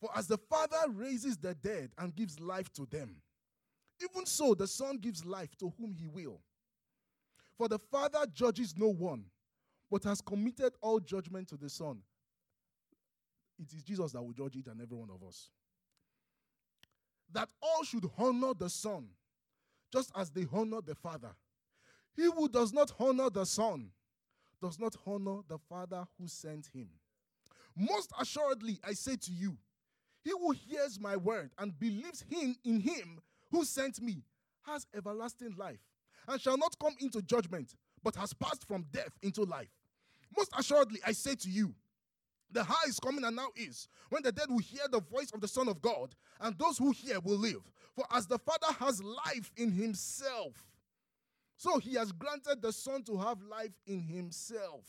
For 0.00 0.10
as 0.16 0.26
the 0.26 0.38
Father 0.38 0.76
raises 0.92 1.36
the 1.36 1.54
dead 1.54 1.90
and 1.98 2.14
gives 2.14 2.38
life 2.38 2.72
to 2.74 2.86
them, 2.86 3.16
even 4.02 4.26
so 4.26 4.54
the 4.54 4.66
Son 4.66 4.96
gives 4.98 5.24
life 5.24 5.56
to 5.58 5.72
whom 5.78 5.92
he 5.92 6.06
will. 6.06 6.40
For 7.56 7.68
the 7.68 7.78
Father 7.78 8.24
judges 8.32 8.74
no 8.76 8.88
one, 8.88 9.24
but 9.90 10.04
has 10.04 10.20
committed 10.20 10.74
all 10.80 11.00
judgment 11.00 11.48
to 11.48 11.56
the 11.56 11.68
Son. 11.68 11.98
It 13.58 13.72
is 13.72 13.82
Jesus 13.82 14.12
that 14.12 14.22
will 14.22 14.32
judge 14.32 14.54
each 14.54 14.68
and 14.68 14.80
every 14.80 14.96
one 14.96 15.10
of 15.10 15.26
us. 15.26 15.50
That 17.32 17.48
all 17.60 17.82
should 17.82 18.08
honor 18.16 18.54
the 18.54 18.70
Son, 18.70 19.08
just 19.92 20.12
as 20.16 20.30
they 20.30 20.46
honor 20.52 20.80
the 20.80 20.94
Father. 20.94 21.34
He 22.14 22.24
who 22.24 22.48
does 22.48 22.72
not 22.72 22.92
honor 22.98 23.30
the 23.30 23.44
Son 23.44 23.90
does 24.62 24.78
not 24.78 24.94
honor 25.06 25.40
the 25.48 25.58
Father 25.68 26.06
who 26.18 26.28
sent 26.28 26.68
him. 26.72 26.88
Most 27.78 28.12
assuredly, 28.20 28.80
I 28.84 28.92
say 28.92 29.16
to 29.16 29.32
you, 29.32 29.56
he 30.24 30.30
who 30.30 30.50
hears 30.50 30.98
my 30.98 31.16
word 31.16 31.50
and 31.58 31.78
believes 31.78 32.24
him 32.28 32.56
in 32.64 32.80
him 32.80 33.20
who 33.50 33.64
sent 33.64 34.02
me 34.02 34.24
has 34.62 34.86
everlasting 34.94 35.54
life 35.56 35.80
and 36.26 36.40
shall 36.40 36.58
not 36.58 36.76
come 36.80 36.94
into 37.00 37.22
judgment, 37.22 37.74
but 38.02 38.16
has 38.16 38.34
passed 38.34 38.66
from 38.66 38.84
death 38.92 39.12
into 39.22 39.44
life. 39.44 39.70
Most 40.36 40.52
assuredly, 40.58 41.00
I 41.06 41.12
say 41.12 41.36
to 41.36 41.48
you, 41.48 41.74
the 42.50 42.60
hour 42.60 42.76
is 42.86 42.98
coming 42.98 43.24
and 43.24 43.36
now 43.36 43.48
is 43.56 43.88
when 44.08 44.22
the 44.22 44.32
dead 44.32 44.50
will 44.50 44.58
hear 44.58 44.82
the 44.90 45.00
voice 45.00 45.30
of 45.32 45.40
the 45.40 45.48
Son 45.48 45.68
of 45.68 45.80
God, 45.80 46.14
and 46.40 46.58
those 46.58 46.78
who 46.78 46.90
hear 46.90 47.20
will 47.20 47.36
live. 47.36 47.70
For 47.94 48.04
as 48.12 48.26
the 48.26 48.38
Father 48.38 48.72
has 48.80 49.02
life 49.02 49.52
in 49.56 49.70
himself, 49.70 50.54
so 51.56 51.78
he 51.78 51.94
has 51.94 52.12
granted 52.12 52.62
the 52.62 52.72
Son 52.72 53.02
to 53.04 53.16
have 53.18 53.42
life 53.42 53.72
in 53.86 54.00
himself. 54.00 54.84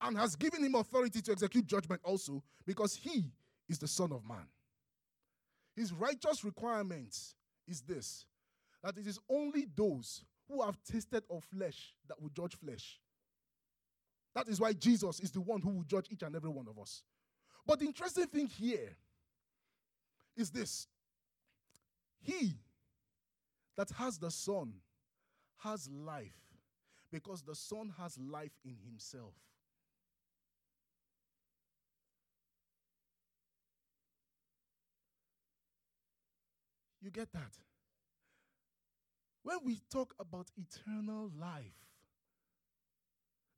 And 0.00 0.18
has 0.18 0.36
given 0.36 0.62
him 0.62 0.74
authority 0.74 1.22
to 1.22 1.32
execute 1.32 1.66
judgment 1.66 2.00
also, 2.04 2.42
because 2.66 2.94
he 2.94 3.32
is 3.68 3.78
the 3.78 3.88
Son 3.88 4.12
of 4.12 4.26
Man. 4.26 4.46
His 5.74 5.92
righteous 5.92 6.44
requirement 6.44 7.16
is 7.66 7.80
this 7.80 8.26
that 8.82 8.98
it 8.98 9.06
is 9.06 9.18
only 9.30 9.66
those 9.74 10.24
who 10.46 10.62
have 10.62 10.76
tasted 10.84 11.24
of 11.30 11.42
flesh 11.44 11.94
that 12.06 12.20
will 12.20 12.28
judge 12.28 12.54
flesh. 12.54 13.00
That 14.34 14.46
is 14.48 14.60
why 14.60 14.74
Jesus 14.74 15.20
is 15.20 15.30
the 15.30 15.40
one 15.40 15.62
who 15.62 15.70
will 15.70 15.84
judge 15.84 16.08
each 16.10 16.22
and 16.22 16.36
every 16.36 16.50
one 16.50 16.66
of 16.68 16.78
us. 16.78 17.02
But 17.66 17.78
the 17.78 17.86
interesting 17.86 18.26
thing 18.26 18.46
here 18.46 18.90
is 20.36 20.50
this 20.50 20.86
He 22.20 22.54
that 23.76 23.90
has 23.90 24.18
the 24.18 24.30
Son 24.30 24.74
has 25.58 25.88
life 25.88 26.36
because 27.10 27.42
the 27.42 27.54
Son 27.54 27.92
has 27.98 28.18
life 28.18 28.52
in 28.64 28.76
himself. 28.84 29.34
You 37.04 37.10
get 37.10 37.30
that? 37.34 37.52
When 39.42 39.58
we 39.62 39.78
talk 39.92 40.14
about 40.18 40.46
eternal 40.56 41.30
life, 41.38 41.76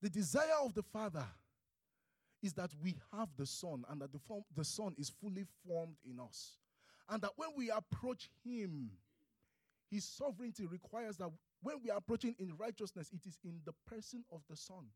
the 0.02 0.10
desire 0.10 0.58
of 0.64 0.74
the 0.74 0.82
Father 0.82 1.24
is 2.42 2.52
that 2.54 2.72
we 2.82 2.96
have 3.12 3.28
the 3.38 3.46
Son 3.46 3.84
and 3.88 4.00
that 4.00 4.12
the, 4.12 4.18
form, 4.18 4.42
the 4.56 4.64
Son 4.64 4.96
is 4.98 5.10
fully 5.10 5.44
formed 5.64 5.94
in 6.04 6.18
us. 6.18 6.56
And 7.08 7.22
that 7.22 7.30
when 7.36 7.50
we 7.56 7.70
approach 7.70 8.30
Him, 8.44 8.90
His 9.92 10.04
sovereignty 10.04 10.66
requires 10.66 11.16
that 11.18 11.30
when 11.62 11.76
we 11.84 11.90
are 11.90 11.98
approaching 11.98 12.34
in 12.40 12.56
righteousness, 12.58 13.10
it 13.12 13.28
is 13.28 13.38
in 13.44 13.60
the 13.64 13.72
person 13.88 14.24
of 14.32 14.40
the 14.50 14.56
Son. 14.56 14.86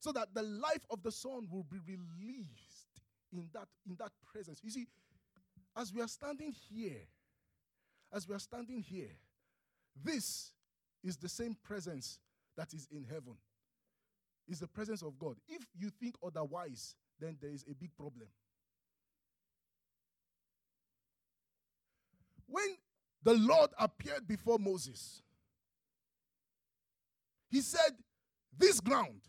So 0.00 0.12
that 0.12 0.34
the 0.34 0.42
life 0.42 0.84
of 0.90 1.02
the 1.02 1.10
Son 1.10 1.48
will 1.50 1.64
be 1.64 1.78
released 1.86 3.00
in 3.32 3.48
that, 3.54 3.68
in 3.88 3.96
that 3.98 4.12
presence. 4.30 4.60
You 4.62 4.70
see, 4.70 4.86
as 5.78 5.94
we 5.94 6.02
are 6.02 6.08
standing 6.08 6.52
here, 6.68 7.06
as 8.12 8.28
we 8.28 8.34
are 8.34 8.40
standing 8.40 8.82
here, 8.82 9.10
this 10.02 10.52
is 11.04 11.16
the 11.16 11.28
same 11.28 11.56
presence 11.62 12.18
that 12.56 12.74
is 12.74 12.88
in 12.90 13.04
heaven. 13.04 13.36
Is 14.48 14.60
the 14.60 14.66
presence 14.66 15.02
of 15.02 15.18
God. 15.18 15.36
If 15.46 15.66
you 15.78 15.90
think 15.90 16.14
otherwise, 16.24 16.94
then 17.20 17.36
there 17.40 17.50
is 17.50 17.64
a 17.70 17.74
big 17.74 17.94
problem. 17.96 18.28
When 22.46 22.76
the 23.22 23.34
Lord 23.34 23.70
appeared 23.78 24.26
before 24.26 24.58
Moses, 24.58 25.22
he 27.50 27.60
said, 27.60 27.92
This 28.56 28.80
ground, 28.80 29.20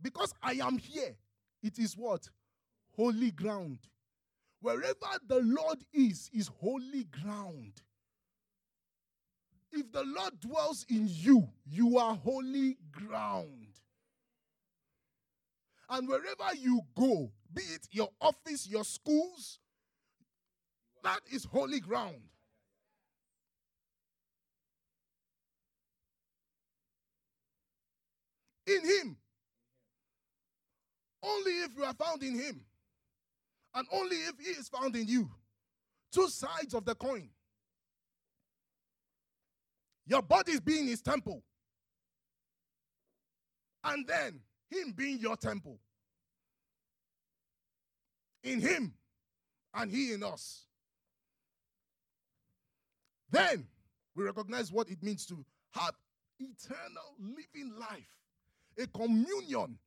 because 0.00 0.32
I 0.40 0.52
am 0.52 0.78
here, 0.78 1.16
it 1.62 1.78
is 1.78 1.96
what? 1.96 2.28
Holy 2.96 3.32
ground. 3.32 3.78
Wherever 4.60 4.94
the 5.26 5.40
Lord 5.40 5.78
is, 5.92 6.30
is 6.32 6.50
holy 6.60 7.04
ground. 7.04 7.72
If 9.72 9.90
the 9.92 10.02
Lord 10.04 10.38
dwells 10.40 10.84
in 10.88 11.06
you, 11.08 11.48
you 11.64 11.96
are 11.98 12.14
holy 12.14 12.76
ground. 12.92 13.68
And 15.88 16.08
wherever 16.08 16.54
you 16.56 16.82
go, 16.96 17.32
be 17.52 17.62
it 17.62 17.88
your 17.90 18.10
office, 18.20 18.68
your 18.68 18.84
schools, 18.84 19.58
that 21.02 21.20
is 21.32 21.44
holy 21.44 21.80
ground. 21.80 22.20
In 28.66 28.80
Him. 28.84 29.16
Only 31.22 31.52
if 31.62 31.76
you 31.76 31.84
are 31.84 31.94
found 31.94 32.22
in 32.22 32.38
Him. 32.38 32.60
And 33.74 33.86
only 33.92 34.16
if 34.16 34.34
He 34.38 34.50
is 34.50 34.68
found 34.68 34.96
in 34.96 35.06
you. 35.06 35.30
Two 36.12 36.28
sides 36.28 36.74
of 36.74 36.84
the 36.84 36.94
coin. 36.94 37.28
Your 40.06 40.22
body 40.22 40.52
is 40.52 40.60
being 40.60 40.86
His 40.86 41.00
temple. 41.00 41.42
And 43.84 44.06
then 44.06 44.40
Him 44.70 44.92
being 44.96 45.18
your 45.18 45.36
temple. 45.36 45.78
In 48.42 48.60
Him 48.60 48.92
and 49.74 49.90
He 49.90 50.12
in 50.12 50.22
us. 50.22 50.64
Then 53.30 53.66
we 54.16 54.24
recognize 54.24 54.72
what 54.72 54.90
it 54.90 55.02
means 55.02 55.24
to 55.26 55.44
have 55.70 55.94
eternal 56.40 57.14
living 57.20 57.72
life, 57.78 58.18
a 58.78 58.86
communion 58.88 59.78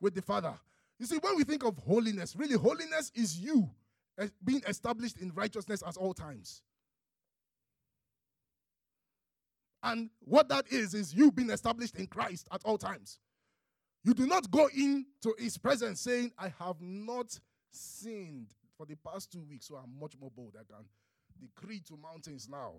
with 0.00 0.14
the 0.14 0.22
Father. 0.22 0.54
You 1.02 1.08
see, 1.08 1.18
when 1.20 1.36
we 1.36 1.42
think 1.42 1.64
of 1.64 1.76
holiness, 1.78 2.36
really, 2.36 2.56
holiness 2.56 3.10
is 3.16 3.36
you 3.36 3.68
eh, 4.20 4.28
being 4.44 4.62
established 4.68 5.16
in 5.16 5.32
righteousness 5.34 5.82
at 5.84 5.96
all 5.96 6.14
times. 6.14 6.62
And 9.82 10.10
what 10.20 10.48
that 10.50 10.68
is, 10.70 10.94
is 10.94 11.12
you 11.12 11.32
being 11.32 11.50
established 11.50 11.96
in 11.96 12.06
Christ 12.06 12.46
at 12.52 12.60
all 12.64 12.78
times. 12.78 13.18
You 14.04 14.14
do 14.14 14.28
not 14.28 14.48
go 14.52 14.68
into 14.68 15.34
his 15.38 15.58
presence 15.58 16.00
saying, 16.00 16.30
I 16.38 16.52
have 16.60 16.76
not 16.80 17.36
sinned 17.72 18.46
for 18.76 18.86
the 18.86 18.94
past 18.94 19.32
two 19.32 19.42
weeks, 19.42 19.66
so 19.66 19.74
I'm 19.74 19.98
much 19.98 20.12
more 20.20 20.30
bold. 20.30 20.54
I 20.54 20.62
can 20.72 20.84
decree 21.40 21.82
to 21.88 21.96
mountains 21.96 22.48
now 22.48 22.74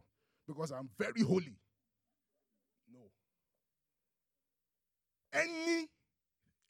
because 0.48 0.72
I'm 0.72 0.88
very 0.98 1.24
holy. 1.24 1.58
No. 2.90 3.02
Any 5.34 5.90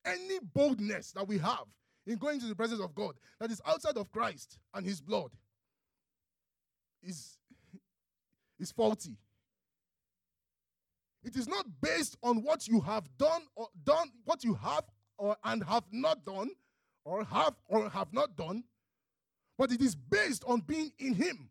any 0.05 0.39
boldness 0.53 1.11
that 1.13 1.27
we 1.27 1.37
have 1.37 1.65
in 2.05 2.17
going 2.17 2.39
to 2.39 2.45
the 2.45 2.55
presence 2.55 2.81
of 2.81 2.93
God 2.93 3.15
that 3.39 3.51
is 3.51 3.61
outside 3.65 3.97
of 3.97 4.11
Christ 4.11 4.57
and 4.73 4.85
his 4.85 4.99
blood 5.01 5.31
is 7.01 7.37
is 8.59 8.71
faulty. 8.71 9.17
It 11.23 11.35
is 11.35 11.47
not 11.47 11.65
based 11.81 12.17
on 12.21 12.43
what 12.43 12.67
you 12.67 12.81
have 12.81 13.05
done 13.17 13.43
or 13.55 13.67
done, 13.85 14.09
what 14.25 14.43
you 14.43 14.53
have 14.55 14.83
or 15.17 15.37
and 15.43 15.63
have 15.63 15.83
not 15.91 16.25
done, 16.25 16.49
or 17.05 17.23
have 17.23 17.55
or 17.67 17.89
have 17.89 18.11
not 18.13 18.35
done, 18.35 18.63
but 19.57 19.71
it 19.71 19.81
is 19.81 19.95
based 19.95 20.43
on 20.45 20.61
being 20.61 20.91
in 20.99 21.13
Him. 21.13 21.49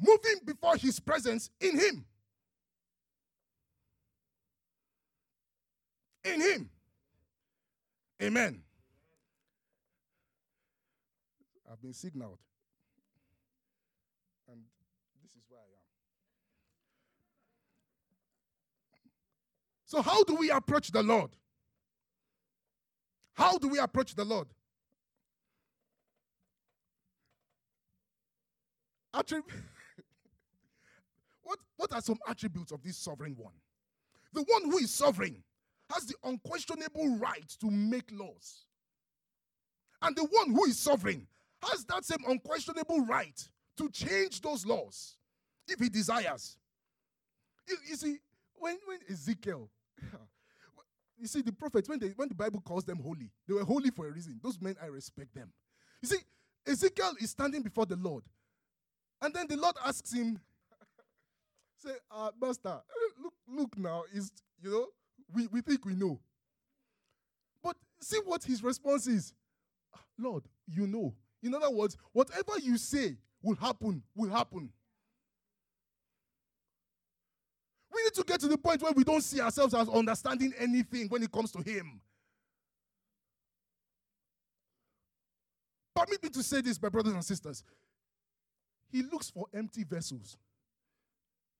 Moving 0.00 0.40
before 0.44 0.76
His 0.76 0.98
presence 1.00 1.50
in 1.60 1.78
Him. 1.78 2.06
In 6.34 6.40
Him. 6.40 6.70
Amen. 8.22 8.62
I've 11.70 11.80
been 11.80 11.92
signaled. 11.92 12.38
And 14.50 14.60
this 15.22 15.32
is 15.32 15.42
where 15.48 15.60
I 15.60 15.64
am. 15.64 15.88
So, 19.84 20.02
how 20.02 20.24
do 20.24 20.34
we 20.34 20.50
approach 20.50 20.90
the 20.90 21.02
Lord? 21.02 21.30
How 23.34 23.56
do 23.58 23.68
we 23.68 23.78
approach 23.78 24.14
the 24.14 24.24
Lord? 24.24 24.48
Attrib- 29.14 29.44
what, 31.42 31.58
what 31.76 31.92
are 31.92 32.00
some 32.00 32.18
attributes 32.28 32.72
of 32.72 32.82
this 32.82 32.96
sovereign 32.96 33.34
one? 33.36 33.54
The 34.32 34.42
one 34.42 34.64
who 34.64 34.78
is 34.78 34.92
sovereign 34.92 35.42
has 35.92 36.06
the 36.06 36.14
unquestionable 36.24 37.16
right 37.16 37.48
to 37.60 37.70
make 37.70 38.10
laws. 38.12 38.64
And 40.02 40.14
the 40.14 40.24
one 40.24 40.52
who 40.52 40.64
is 40.66 40.78
sovereign 40.78 41.26
has 41.62 41.84
that 41.86 42.04
same 42.04 42.24
unquestionable 42.26 43.04
right 43.06 43.48
to 43.78 43.90
change 43.90 44.40
those 44.40 44.64
laws 44.64 45.16
if 45.66 45.78
he 45.80 45.88
desires. 45.88 46.56
You, 47.68 47.76
you 47.88 47.96
see, 47.96 48.18
when, 48.54 48.76
when 48.86 48.98
Ezekiel, 49.10 49.68
you 51.18 51.26
see, 51.26 51.42
the 51.42 51.52
prophets, 51.52 51.88
when, 51.88 51.98
they, 51.98 52.08
when 52.08 52.28
the 52.28 52.34
Bible 52.34 52.60
calls 52.60 52.84
them 52.84 52.98
holy, 52.98 53.30
they 53.46 53.54
were 53.54 53.64
holy 53.64 53.90
for 53.90 54.06
a 54.08 54.12
reason. 54.12 54.38
Those 54.42 54.60
men, 54.60 54.76
I 54.82 54.86
respect 54.86 55.34
them. 55.34 55.52
You 56.02 56.08
see, 56.08 56.18
Ezekiel 56.66 57.14
is 57.20 57.30
standing 57.30 57.62
before 57.62 57.86
the 57.86 57.96
Lord. 57.96 58.24
And 59.20 59.34
then 59.34 59.46
the 59.48 59.56
Lord 59.56 59.74
asks 59.84 60.12
him, 60.12 60.38
say, 61.78 61.94
uh, 62.10 62.30
Master, 62.40 62.80
look, 63.22 63.34
look 63.48 63.78
now, 63.78 64.04
is 64.12 64.30
you 64.62 64.70
know, 64.70 64.86
we, 65.34 65.46
we 65.48 65.60
think 65.60 65.84
we 65.84 65.94
know. 65.94 66.20
But 67.62 67.76
see 68.00 68.18
what 68.24 68.44
his 68.44 68.62
response 68.62 69.06
is. 69.06 69.34
Ah, 69.94 70.00
Lord, 70.18 70.44
you 70.66 70.86
know. 70.86 71.14
In 71.42 71.54
other 71.54 71.70
words, 71.70 71.96
whatever 72.12 72.58
you 72.60 72.76
say 72.78 73.16
will 73.42 73.56
happen, 73.56 74.02
will 74.14 74.30
happen. 74.30 74.70
We 77.94 78.02
need 78.02 78.14
to 78.14 78.22
get 78.22 78.40
to 78.40 78.48
the 78.48 78.58
point 78.58 78.82
where 78.82 78.92
we 78.92 79.04
don't 79.04 79.22
see 79.22 79.40
ourselves 79.40 79.74
as 79.74 79.88
understanding 79.88 80.52
anything 80.58 81.08
when 81.08 81.22
it 81.22 81.32
comes 81.32 81.50
to 81.52 81.62
Him. 81.62 82.00
Permit 85.94 86.22
me 86.22 86.28
to 86.30 86.42
say 86.42 86.60
this, 86.60 86.80
my 86.80 86.88
brothers 86.88 87.14
and 87.14 87.24
sisters. 87.24 87.64
He 88.90 89.02
looks 89.02 89.30
for 89.30 89.46
empty 89.52 89.84
vessels. 89.84 90.36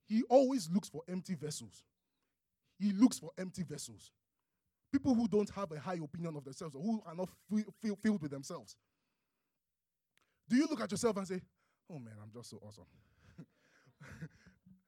He 0.06 0.22
always 0.28 0.70
looks 0.70 0.88
for 0.88 1.02
empty 1.08 1.34
vessels. 1.34 1.82
He 2.78 2.92
looks 2.92 3.18
for 3.18 3.30
empty 3.38 3.62
vessels. 3.62 4.12
People 4.92 5.14
who 5.14 5.28
don't 5.28 5.50
have 5.50 5.70
a 5.72 5.78
high 5.78 5.98
opinion 6.02 6.36
of 6.36 6.44
themselves 6.44 6.74
or 6.74 6.82
who 6.82 7.02
are 7.04 7.14
not 7.14 7.28
filled 8.02 8.22
with 8.22 8.30
themselves. 8.30 8.76
Do 10.48 10.56
you 10.56 10.66
look 10.66 10.80
at 10.80 10.90
yourself 10.90 11.16
and 11.18 11.28
say, 11.28 11.40
"Oh 11.90 11.98
man, 11.98 12.14
I'm 12.22 12.30
just 12.32 12.50
so 12.50 12.58
awesome." 12.62 12.86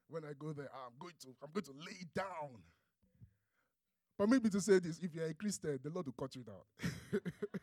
when 0.07 0.25
I 0.25 0.33
go 0.37 0.53
there, 0.53 0.69
I'm 0.73 0.93
going 0.99 1.13
to 1.21 1.27
I'm 1.43 1.51
going 1.53 1.65
to 1.65 1.71
lay 1.71 2.01
down. 2.15 2.63
Permit 4.17 4.43
me 4.43 4.49
to 4.49 4.61
say 4.61 4.79
this: 4.79 4.97
if 4.99 5.13
you're 5.13 5.27
a 5.27 5.33
Christian, 5.33 5.79
the 5.83 5.89
Lord 5.89 6.07
will 6.07 6.13
cut 6.13 6.35
you 6.35 6.43
down. 6.43 7.21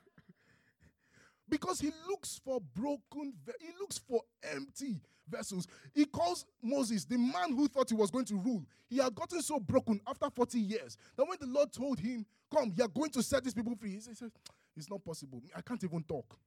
because 1.48 1.80
he 1.80 1.90
looks 2.08 2.40
for 2.44 2.60
broken, 2.74 3.34
he 3.60 3.68
looks 3.80 3.98
for 3.98 4.22
empty 4.42 5.00
vessels. 5.28 5.66
He 5.94 6.04
calls 6.04 6.44
Moses 6.62 7.04
the 7.04 7.18
man 7.18 7.54
who 7.56 7.68
thought 7.68 7.88
he 7.90 7.94
was 7.94 8.10
going 8.10 8.24
to 8.26 8.36
rule. 8.36 8.64
He 8.88 8.98
had 8.98 9.14
gotten 9.14 9.42
so 9.42 9.60
broken 9.60 10.00
after 10.06 10.28
40 10.30 10.58
years 10.58 10.96
that 11.16 11.28
when 11.28 11.38
the 11.40 11.46
Lord 11.46 11.72
told 11.72 11.98
him, 11.98 12.24
Come, 12.54 12.72
you're 12.74 12.88
going 12.88 13.10
to 13.10 13.22
set 13.22 13.44
these 13.44 13.54
people 13.54 13.74
free, 13.76 13.90
he 13.90 14.00
said, 14.00 14.30
It's 14.76 14.90
not 14.90 15.04
possible. 15.04 15.42
I 15.54 15.60
can't 15.60 15.82
even 15.84 16.02
talk. 16.02 16.38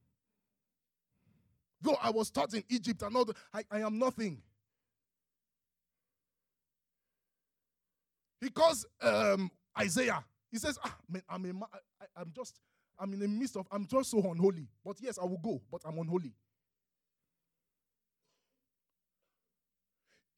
Though 1.80 1.96
I 2.02 2.10
was 2.10 2.30
taught 2.30 2.54
in 2.54 2.62
Egypt 2.68 3.02
and 3.02 3.16
all 3.16 3.24
that, 3.24 3.36
I, 3.52 3.64
I 3.70 3.80
am 3.80 3.98
nothing. 3.98 4.40
He 8.40 8.50
calls 8.50 8.86
um, 9.00 9.50
Isaiah. 9.78 10.24
He 10.50 10.58
says, 10.58 10.78
ah, 10.84 10.94
man, 11.08 11.22
I'm, 11.28 11.62
I'm 12.16 12.32
just, 12.34 12.58
I'm 12.98 13.12
in 13.12 13.20
the 13.20 13.28
midst 13.28 13.56
of, 13.56 13.66
I'm 13.70 13.86
just 13.86 14.10
so 14.10 14.18
unholy. 14.18 14.68
But 14.84 14.96
yes, 15.00 15.18
I 15.18 15.24
will 15.24 15.38
go, 15.38 15.60
but 15.70 15.82
I'm 15.84 15.98
unholy. 15.98 16.32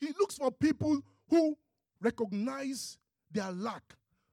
He 0.01 0.09
looks 0.19 0.37
for 0.37 0.51
people 0.51 1.01
who 1.29 1.57
recognize 2.01 2.99
their 3.31 3.51
lack 3.53 3.83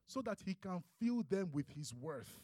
so 0.07 0.21
that 0.23 0.39
he 0.45 0.53
can 0.53 0.84
fill 0.99 1.23
them 1.29 1.49
with 1.53 1.69
his 1.69 1.93
worth. 1.93 2.39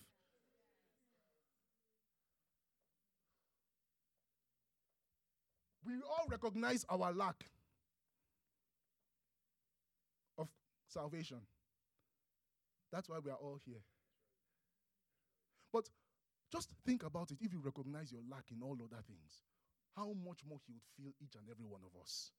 we 5.87 5.93
all 6.09 6.27
recognize 6.29 6.85
our 6.89 7.13
lack 7.13 7.45
of 10.37 10.47
salvation. 10.87 11.37
That's 12.91 13.07
why 13.07 13.19
we 13.23 13.31
are 13.31 13.37
all 13.37 13.59
here. 13.65 13.81
Just 16.51 16.69
think 16.85 17.03
about 17.03 17.31
it. 17.31 17.37
If 17.41 17.51
you 17.53 17.59
recognize 17.63 18.11
your 18.11 18.21
lack 18.29 18.45
in 18.51 18.63
all 18.63 18.73
other 18.73 19.01
things, 19.05 19.43
how 19.95 20.13
much 20.25 20.39
more 20.47 20.59
He 20.65 20.73
would 20.73 20.83
feel 20.95 21.11
each 21.21 21.35
and 21.35 21.49
every 21.49 21.65
one 21.65 21.81
of 21.83 22.01
us. 22.01 22.31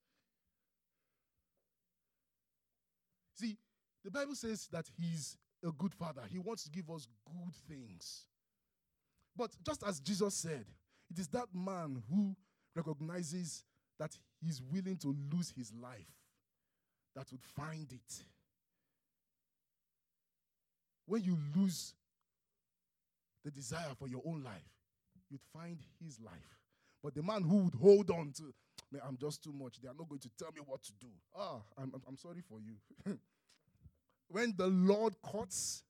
See, 3.35 3.57
the 4.03 4.11
Bible 4.11 4.35
says 4.35 4.67
that 4.71 4.85
He's 4.97 5.37
a 5.63 5.71
good 5.71 5.93
Father, 5.93 6.21
He 6.29 6.39
wants 6.39 6.63
to 6.63 6.69
give 6.69 6.89
us 6.89 7.07
good 7.25 7.55
things. 7.67 8.25
But 9.35 9.51
just 9.65 9.83
as 9.83 9.99
Jesus 9.99 10.33
said, 10.33 10.65
it 11.09 11.19
is 11.19 11.27
that 11.29 11.47
man 11.53 12.03
who 12.09 12.35
recognizes 12.75 13.63
that 13.99 14.17
he's 14.41 14.61
willing 14.61 14.97
to 14.97 15.15
lose 15.31 15.53
his 15.55 15.71
life 15.73 16.11
that 17.15 17.31
would 17.31 17.43
find 17.43 17.91
it. 17.91 18.23
When 21.05 21.23
you 21.23 21.37
lose 21.55 21.93
the 23.43 23.51
desire 23.51 23.91
for 23.97 24.07
your 24.07 24.21
own 24.25 24.43
life, 24.43 24.69
you'd 25.29 25.41
find 25.53 25.79
his 26.03 26.19
life. 26.19 26.57
But 27.03 27.15
the 27.15 27.23
man 27.23 27.43
who 27.43 27.63
would 27.63 27.75
hold 27.75 28.09
on 28.11 28.33
to, 28.37 28.53
man, 28.91 29.01
I'm 29.07 29.17
just 29.17 29.43
too 29.43 29.53
much. 29.53 29.79
They 29.81 29.87
are 29.87 29.95
not 29.97 30.09
going 30.09 30.19
to 30.21 30.29
tell 30.37 30.51
me 30.53 30.61
what 30.65 30.83
to 30.83 30.93
do. 30.99 31.07
Ah, 31.37 31.61
I'm, 31.77 31.91
I'm 31.93 32.01
I'm 32.09 32.17
sorry 32.17 32.41
for 32.47 32.59
you. 32.59 32.75
when 34.27 34.53
the 34.57 34.67
Lord 34.67 35.15
cuts, 35.31 35.83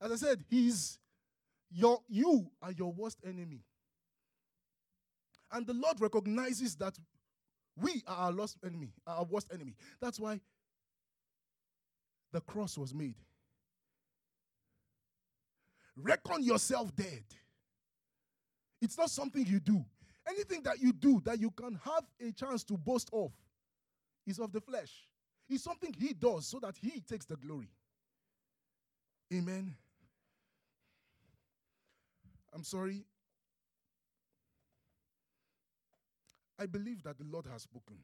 as 0.00 0.12
I 0.12 0.16
said, 0.16 0.44
he's 0.48 0.98
your 1.70 2.00
you 2.08 2.50
are 2.62 2.72
your 2.72 2.92
worst 2.92 3.18
enemy. 3.26 3.60
And 5.52 5.66
the 5.66 5.74
Lord 5.74 6.00
recognizes 6.00 6.76
that 6.76 6.98
we 7.76 8.02
are 8.06 8.16
our 8.26 8.32
lost 8.32 8.58
enemy, 8.64 8.92
our 9.06 9.24
worst 9.24 9.50
enemy. 9.52 9.74
That's 10.00 10.20
why 10.20 10.40
the 12.32 12.40
cross 12.42 12.76
was 12.76 12.94
made. 12.94 13.14
Reckon 16.00 16.42
yourself 16.42 16.94
dead. 16.94 17.24
It's 18.80 18.96
not 18.96 19.10
something 19.10 19.44
you 19.44 19.58
do. 19.58 19.84
Anything 20.28 20.62
that 20.62 20.80
you 20.80 20.92
do 20.92 21.20
that 21.24 21.40
you 21.40 21.50
can 21.50 21.78
have 21.84 22.04
a 22.20 22.30
chance 22.32 22.62
to 22.64 22.76
boast 22.76 23.10
of 23.12 23.32
is 24.26 24.38
of 24.38 24.52
the 24.52 24.60
flesh. 24.60 24.92
It's 25.48 25.64
something 25.64 25.94
he 25.98 26.12
does 26.12 26.46
so 26.46 26.60
that 26.60 26.76
he 26.80 27.00
takes 27.00 27.24
the 27.24 27.36
glory. 27.36 27.70
Amen. 29.32 29.74
I'm 32.54 32.64
sorry, 32.64 33.04
I 36.58 36.66
believe 36.66 37.02
that 37.04 37.18
the 37.18 37.24
Lord 37.24 37.46
has 37.46 37.62
spoken. 37.62 37.96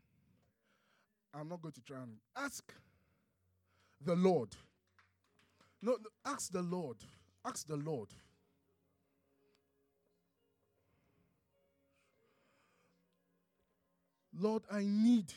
I'm 1.32 1.48
not 1.48 1.60
going 1.60 1.72
to 1.72 1.82
try 1.82 1.96
and 2.02 2.16
ask 2.36 2.72
the 4.04 4.14
Lord. 4.14 4.50
No, 5.82 5.96
ask 6.24 6.52
the 6.52 6.62
Lord. 6.62 6.96
Ask 7.44 7.66
the 7.66 7.76
Lord. 7.76 8.08
Lord, 14.36 14.62
I 14.70 14.80
need 14.80 15.32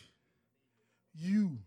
you 1.14 1.58